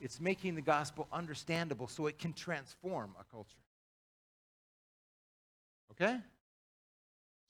it's 0.00 0.20
making 0.20 0.54
the 0.54 0.62
gospel 0.62 1.06
understandable 1.12 1.88
so 1.88 2.06
it 2.06 2.18
can 2.18 2.32
transform 2.32 3.10
a 3.20 3.24
culture. 3.32 3.58
Okay? 5.92 6.18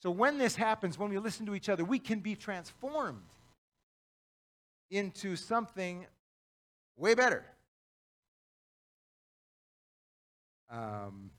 So 0.01 0.09
when 0.09 0.37
this 0.37 0.55
happens, 0.55 0.97
when 0.97 1.09
we 1.09 1.17
listen 1.17 1.45
to 1.45 1.55
each 1.55 1.69
other, 1.69 1.83
we 1.83 1.99
can 1.99 2.19
be 2.19 2.35
transformed 2.35 3.21
into 4.89 5.35
something 5.35 6.05
way 6.97 7.13
better. 7.13 7.43
Um, 10.71 11.31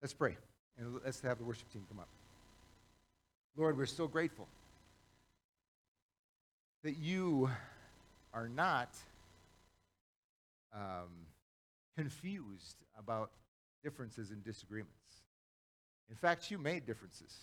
let's 0.00 0.14
pray. 0.14 0.36
And 0.78 1.00
let's 1.04 1.20
have 1.22 1.38
the 1.38 1.44
worship 1.44 1.70
team 1.72 1.84
come 1.88 1.98
up. 1.98 2.08
Lord, 3.58 3.76
we're 3.76 3.86
so 3.86 4.06
grateful 4.06 4.46
that 6.84 6.96
you 6.96 7.50
are 8.32 8.48
not 8.48 8.90
um, 10.72 11.08
confused 11.96 12.76
about 12.96 13.32
differences 13.82 14.30
and 14.30 14.44
disagreements. 14.44 14.92
In 16.08 16.14
fact, 16.14 16.52
you 16.52 16.58
made 16.58 16.86
differences. 16.86 17.36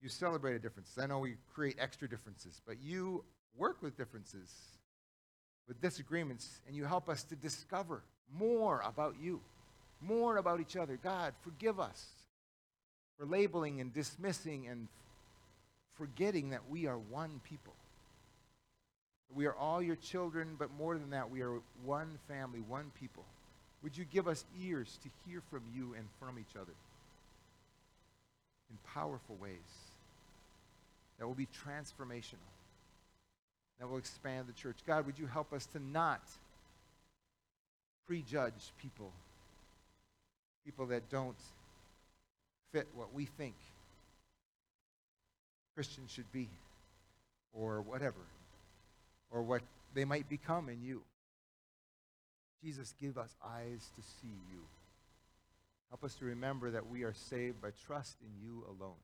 You 0.00 0.08
celebrated 0.08 0.62
differences. 0.62 0.96
I 1.02 1.06
know 1.06 1.18
we 1.18 1.34
create 1.52 1.74
extra 1.80 2.08
differences, 2.08 2.62
but 2.64 2.76
you 2.80 3.24
work 3.56 3.82
with 3.82 3.96
differences, 3.96 4.54
with 5.66 5.80
disagreements, 5.80 6.60
and 6.68 6.76
you 6.76 6.84
help 6.84 7.08
us 7.08 7.24
to 7.24 7.34
discover 7.34 8.04
more 8.38 8.84
about 8.86 9.16
you, 9.20 9.40
more 10.00 10.36
about 10.36 10.60
each 10.60 10.76
other. 10.76 10.96
God, 11.02 11.34
forgive 11.42 11.80
us 11.80 12.06
labeling 13.24 13.80
and 13.80 13.92
dismissing 13.92 14.66
and 14.68 14.88
forgetting 15.96 16.50
that 16.50 16.62
we 16.70 16.86
are 16.86 16.98
one 16.98 17.40
people. 17.48 17.74
We 19.34 19.46
are 19.46 19.54
all 19.54 19.80
your 19.80 19.96
children, 19.96 20.56
but 20.58 20.70
more 20.76 20.98
than 20.98 21.10
that, 21.10 21.30
we 21.30 21.42
are 21.42 21.60
one 21.84 22.18
family, 22.28 22.60
one 22.60 22.90
people. 23.00 23.24
Would 23.82 23.96
you 23.96 24.04
give 24.04 24.28
us 24.28 24.44
ears 24.62 24.98
to 25.02 25.08
hear 25.26 25.42
from 25.50 25.62
you 25.74 25.94
and 25.96 26.06
from 26.20 26.38
each 26.38 26.56
other 26.56 26.72
in 28.70 28.78
powerful 28.94 29.36
ways 29.40 29.56
that 31.18 31.26
will 31.26 31.34
be 31.34 31.48
transformational, 31.66 32.48
that 33.80 33.88
will 33.88 33.98
expand 33.98 34.46
the 34.48 34.52
church? 34.52 34.76
God, 34.86 35.06
would 35.06 35.18
you 35.18 35.26
help 35.26 35.52
us 35.52 35.66
to 35.66 35.78
not 35.78 36.22
prejudge 38.06 38.72
people, 38.80 39.10
people 40.64 40.86
that 40.86 41.08
don't 41.10 41.36
fit 42.72 42.88
what 42.94 43.12
we 43.14 43.26
think 43.26 43.54
Christians 45.74 46.10
should 46.10 46.30
be, 46.32 46.48
or 47.52 47.80
whatever, 47.82 48.20
or 49.30 49.42
what 49.42 49.62
they 49.94 50.04
might 50.04 50.28
become 50.28 50.68
in 50.68 50.82
you. 50.82 51.02
Jesus, 52.62 52.94
give 53.00 53.18
us 53.18 53.34
eyes 53.44 53.90
to 53.96 54.02
see 54.02 54.36
you. 54.52 54.60
Help 55.88 56.04
us 56.04 56.14
to 56.16 56.24
remember 56.24 56.70
that 56.70 56.88
we 56.88 57.02
are 57.02 57.12
saved 57.12 57.60
by 57.60 57.70
trust 57.86 58.16
in 58.20 58.46
you 58.46 58.64
alone. 58.66 58.96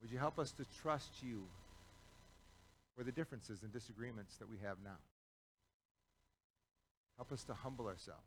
Would 0.00 0.10
you 0.10 0.18
help 0.18 0.38
us 0.38 0.52
to 0.52 0.64
trust 0.82 1.10
you 1.22 1.42
for 2.96 3.04
the 3.04 3.12
differences 3.12 3.62
and 3.62 3.72
disagreements 3.72 4.36
that 4.36 4.48
we 4.48 4.56
have 4.64 4.76
now? 4.84 4.98
Help 7.16 7.32
us 7.32 7.44
to 7.44 7.54
humble 7.54 7.86
ourselves 7.86 8.20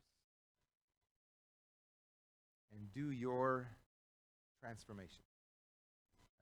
and 2.75 2.93
do 2.93 3.11
your 3.11 3.67
transformation 4.61 5.23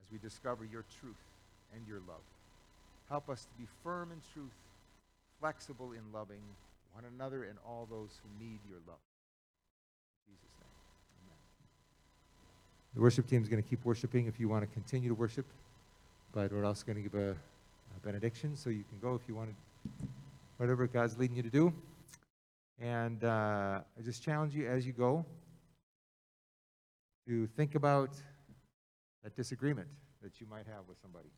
as 0.02 0.12
we 0.12 0.18
discover 0.18 0.66
your 0.66 0.84
truth 1.00 1.22
and 1.74 1.86
your 1.88 2.00
love. 2.08 2.24
Help 3.10 3.30
us 3.30 3.46
to 3.46 3.54
be 3.58 3.68
firm 3.84 4.12
in 4.12 4.22
truth, 4.34 4.54
flexible 5.40 5.92
in 5.94 6.02
loving 6.14 6.42
one 6.94 7.04
another 7.16 7.44
and 7.44 7.58
all 7.66 7.88
those 7.90 8.10
who 8.22 8.46
need 8.46 8.60
your 8.68 8.80
love. 8.88 9.00
In 10.28 10.34
Jesus' 10.34 10.56
name. 10.60 10.70
Amen. 11.24 11.38
The 12.96 13.02
worship 13.02 13.28
team 13.28 13.42
is 13.42 13.50
going 13.50 13.62
to 13.62 13.70
keep 13.70 13.86
worshiping 13.86 14.28
if 14.28 14.40
you 14.40 14.50
want 14.50 14.64
to 14.64 14.74
continue 14.74 15.10
to 15.10 15.16
worship, 15.16 15.46
but 16.34 16.52
we're 16.52 16.66
also 16.66 16.86
going 16.86 16.98
to 16.98 17.04
give 17.04 17.16
a, 17.16 17.32
a 17.32 18.00
benediction 18.04 18.56
so 18.56 18.70
you 18.70 18.84
can 18.90 19.00
go 19.02 19.16
if 19.16 19.22
you 19.28 19.36
want 19.36 19.50
to, 19.50 19.56
whatever 20.58 20.88
God's 20.88 21.18
leading 21.18 21.38
you 21.38 21.44
to 21.44 21.50
do. 21.50 21.74
And 22.80 23.24
uh, 23.24 23.80
I 23.98 24.02
just 24.04 24.24
challenge 24.24 24.54
you 24.54 24.68
as 24.68 24.86
you 24.86 24.94
go 24.94 25.26
to 27.28 27.48
think 27.56 27.76
about 27.76 28.10
that 29.24 29.36
disagreement 29.36 29.88
that 30.24 30.40
you 30.40 30.48
might 30.50 30.66
have 30.66 30.88
with 30.88 30.98
somebody. 31.02 31.30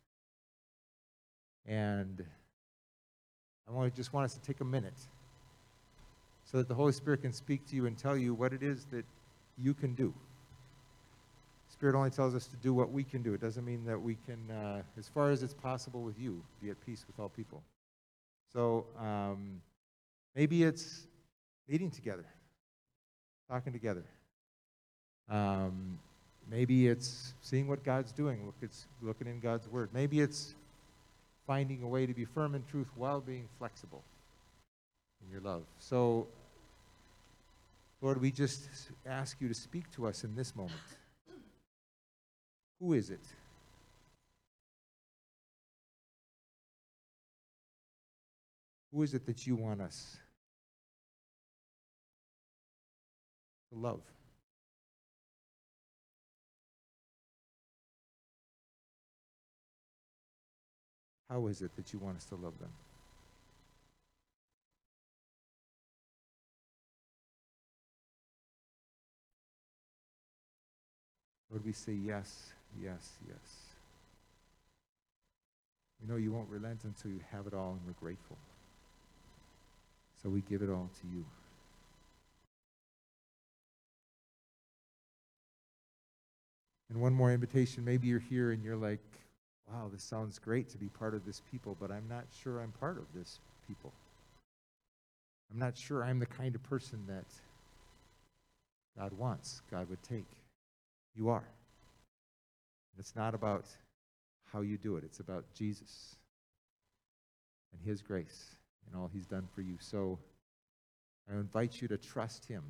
And 1.65 2.23
I 3.67 3.71
want, 3.71 3.93
just 3.95 4.13
want 4.13 4.25
us 4.25 4.33
to 4.33 4.41
take 4.41 4.61
a 4.61 4.65
minute 4.65 5.07
so 6.43 6.57
that 6.57 6.67
the 6.67 6.73
Holy 6.73 6.91
Spirit 6.91 7.21
can 7.21 7.33
speak 7.33 7.65
to 7.67 7.75
you 7.75 7.85
and 7.85 7.97
tell 7.97 8.17
you 8.17 8.33
what 8.33 8.53
it 8.53 8.63
is 8.63 8.85
that 8.91 9.05
you 9.57 9.73
can 9.73 9.93
do. 9.93 10.13
Spirit 11.67 11.95
only 11.95 12.09
tells 12.09 12.33
us 12.33 12.47
to 12.47 12.55
do 12.57 12.73
what 12.73 12.91
we 12.91 13.03
can 13.03 13.21
do. 13.21 13.33
It 13.33 13.41
doesn't 13.41 13.63
mean 13.63 13.85
that 13.85 14.01
we 14.01 14.17
can, 14.25 14.49
uh, 14.49 14.81
as 14.97 15.07
far 15.07 15.29
as 15.29 15.43
it's 15.43 15.53
possible 15.53 16.01
with 16.01 16.19
you, 16.19 16.41
be 16.61 16.69
at 16.71 16.83
peace 16.85 17.05
with 17.05 17.19
all 17.19 17.29
people. 17.29 17.61
So 18.51 18.85
um, 18.99 19.61
maybe 20.35 20.63
it's 20.63 21.07
meeting 21.67 21.91
together, 21.91 22.25
talking 23.47 23.71
together. 23.71 24.03
Um, 25.29 25.99
maybe 26.49 26.87
it's 26.87 27.33
seeing 27.41 27.67
what 27.67 27.83
God's 27.83 28.11
doing, 28.11 28.45
look, 28.45 28.55
it's 28.61 28.87
looking 29.01 29.27
in 29.27 29.39
God's 29.39 29.67
Word. 29.67 29.89
Maybe 29.93 30.19
it's 30.19 30.55
finding 31.45 31.83
a 31.83 31.87
way 31.87 32.05
to 32.05 32.13
be 32.13 32.25
firm 32.25 32.55
in 32.55 32.63
truth 32.65 32.87
while 32.95 33.21
being 33.21 33.47
flexible 33.57 34.03
in 35.23 35.31
your 35.31 35.41
love. 35.41 35.63
So, 35.79 36.27
Lord, 38.01 38.21
we 38.21 38.31
just 38.31 38.69
ask 39.05 39.39
you 39.39 39.47
to 39.47 39.53
speak 39.53 39.91
to 39.91 40.07
us 40.07 40.23
in 40.23 40.35
this 40.35 40.55
moment. 40.55 40.75
Who 42.79 42.93
is 42.93 43.09
it? 43.09 43.19
Who 48.93 49.03
is 49.03 49.13
it 49.13 49.25
that 49.25 49.45
you 49.45 49.55
want 49.55 49.81
us 49.81 50.17
to 53.71 53.79
love? 53.79 54.01
How 61.29 61.45
is 61.47 61.61
it 61.61 61.75
that 61.75 61.93
you 61.93 61.99
want 61.99 62.17
us 62.17 62.25
to 62.25 62.35
love 62.35 62.57
them? 62.59 62.71
Lord, 71.51 71.65
we 71.65 71.71
say 71.71 71.93
yes, 71.93 72.53
yes, 72.81 73.11
yes. 73.27 73.37
We 76.01 76.11
know 76.11 76.17
you 76.17 76.31
won't 76.31 76.49
relent 76.49 76.83
until 76.83 77.11
you 77.11 77.19
have 77.31 77.47
it 77.47 77.53
all, 77.53 77.71
and 77.71 77.81
we're 77.85 77.93
grateful. 77.99 78.37
So 80.23 80.29
we 80.29 80.41
give 80.41 80.61
it 80.61 80.69
all 80.69 80.89
to 81.01 81.07
you. 81.15 81.25
And 86.89 87.01
one 87.01 87.13
more 87.13 87.31
invitation. 87.31 87.85
Maybe 87.85 88.07
you're 88.07 88.19
here 88.19 88.51
and 88.51 88.63
you're 88.63 88.75
like, 88.75 88.99
wow, 89.71 89.89
this 89.91 90.03
sounds 90.03 90.39
great 90.39 90.69
to 90.69 90.77
be 90.77 90.87
part 90.89 91.13
of 91.13 91.25
this 91.25 91.41
people, 91.51 91.77
but 91.79 91.91
I'm 91.91 92.07
not 92.09 92.25
sure 92.41 92.61
I'm 92.61 92.71
part 92.79 92.97
of 92.97 93.05
this 93.13 93.39
people. 93.67 93.91
I'm 95.51 95.59
not 95.59 95.77
sure 95.77 96.03
I'm 96.03 96.19
the 96.19 96.25
kind 96.25 96.55
of 96.55 96.63
person 96.63 96.99
that 97.07 97.25
God 98.97 99.13
wants, 99.13 99.61
God 99.71 99.89
would 99.89 100.01
take. 100.03 100.25
You 101.15 101.29
are. 101.29 101.47
It's 102.97 103.15
not 103.15 103.33
about 103.33 103.65
how 104.51 104.61
you 104.61 104.77
do 104.77 104.97
it, 104.97 105.03
it's 105.03 105.19
about 105.19 105.45
Jesus 105.53 106.15
and 107.71 107.81
His 107.89 108.01
grace 108.01 108.55
and 108.85 108.99
all 108.99 109.09
He's 109.13 109.25
done 109.25 109.47
for 109.53 109.61
you. 109.61 109.75
So 109.79 110.19
I 111.31 111.35
invite 111.35 111.81
you 111.81 111.87
to 111.87 111.97
trust 111.97 112.45
Him. 112.45 112.63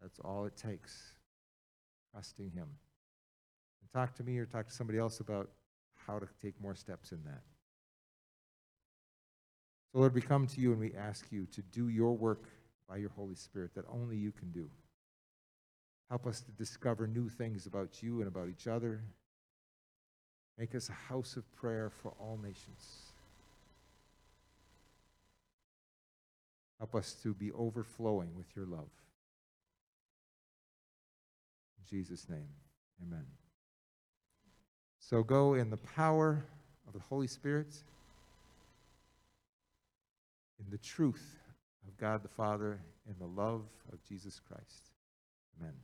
That's 0.00 0.18
all 0.20 0.46
it 0.46 0.56
takes. 0.56 1.14
Trusting 2.12 2.50
Him. 2.54 2.68
Talk 3.92 4.14
to 4.16 4.22
me 4.22 4.38
or 4.38 4.46
talk 4.46 4.66
to 4.66 4.72
somebody 4.72 4.98
else 4.98 5.20
about 5.20 5.50
how 6.06 6.18
to 6.18 6.26
take 6.40 6.60
more 6.60 6.74
steps 6.74 7.12
in 7.12 7.22
that. 7.24 7.42
So, 9.92 9.98
Lord, 9.98 10.14
we 10.14 10.22
come 10.22 10.46
to 10.46 10.60
you 10.60 10.72
and 10.72 10.80
we 10.80 10.94
ask 10.94 11.26
you 11.30 11.46
to 11.52 11.62
do 11.62 11.88
your 11.88 12.16
work 12.16 12.44
by 12.88 12.96
your 12.96 13.10
Holy 13.10 13.34
Spirit 13.34 13.74
that 13.74 13.84
only 13.92 14.16
you 14.16 14.32
can 14.32 14.50
do. 14.50 14.68
Help 16.08 16.26
us 16.26 16.40
to 16.40 16.50
discover 16.52 17.06
new 17.06 17.28
things 17.28 17.66
about 17.66 18.02
you 18.02 18.20
and 18.20 18.28
about 18.28 18.48
each 18.48 18.66
other. 18.66 19.02
Make 20.58 20.74
us 20.74 20.88
a 20.88 20.92
house 20.92 21.36
of 21.36 21.50
prayer 21.54 21.90
for 22.02 22.12
all 22.18 22.38
nations. 22.42 23.12
Help 26.78 26.94
us 26.94 27.14
to 27.22 27.32
be 27.32 27.52
overflowing 27.52 28.34
with 28.36 28.56
your 28.56 28.66
love. 28.66 28.90
In 31.78 31.84
Jesus' 31.88 32.28
name, 32.28 32.48
amen. 33.02 33.41
So 35.08 35.22
go 35.22 35.54
in 35.54 35.68
the 35.68 35.76
power 35.76 36.44
of 36.86 36.92
the 36.92 37.00
Holy 37.00 37.26
Spirit, 37.26 37.74
in 40.60 40.70
the 40.70 40.78
truth 40.78 41.38
of 41.88 41.96
God 41.98 42.22
the 42.22 42.28
Father, 42.28 42.78
in 43.08 43.14
the 43.18 43.26
love 43.26 43.62
of 43.92 44.02
Jesus 44.08 44.40
Christ. 44.48 44.92
Amen. 45.60 45.74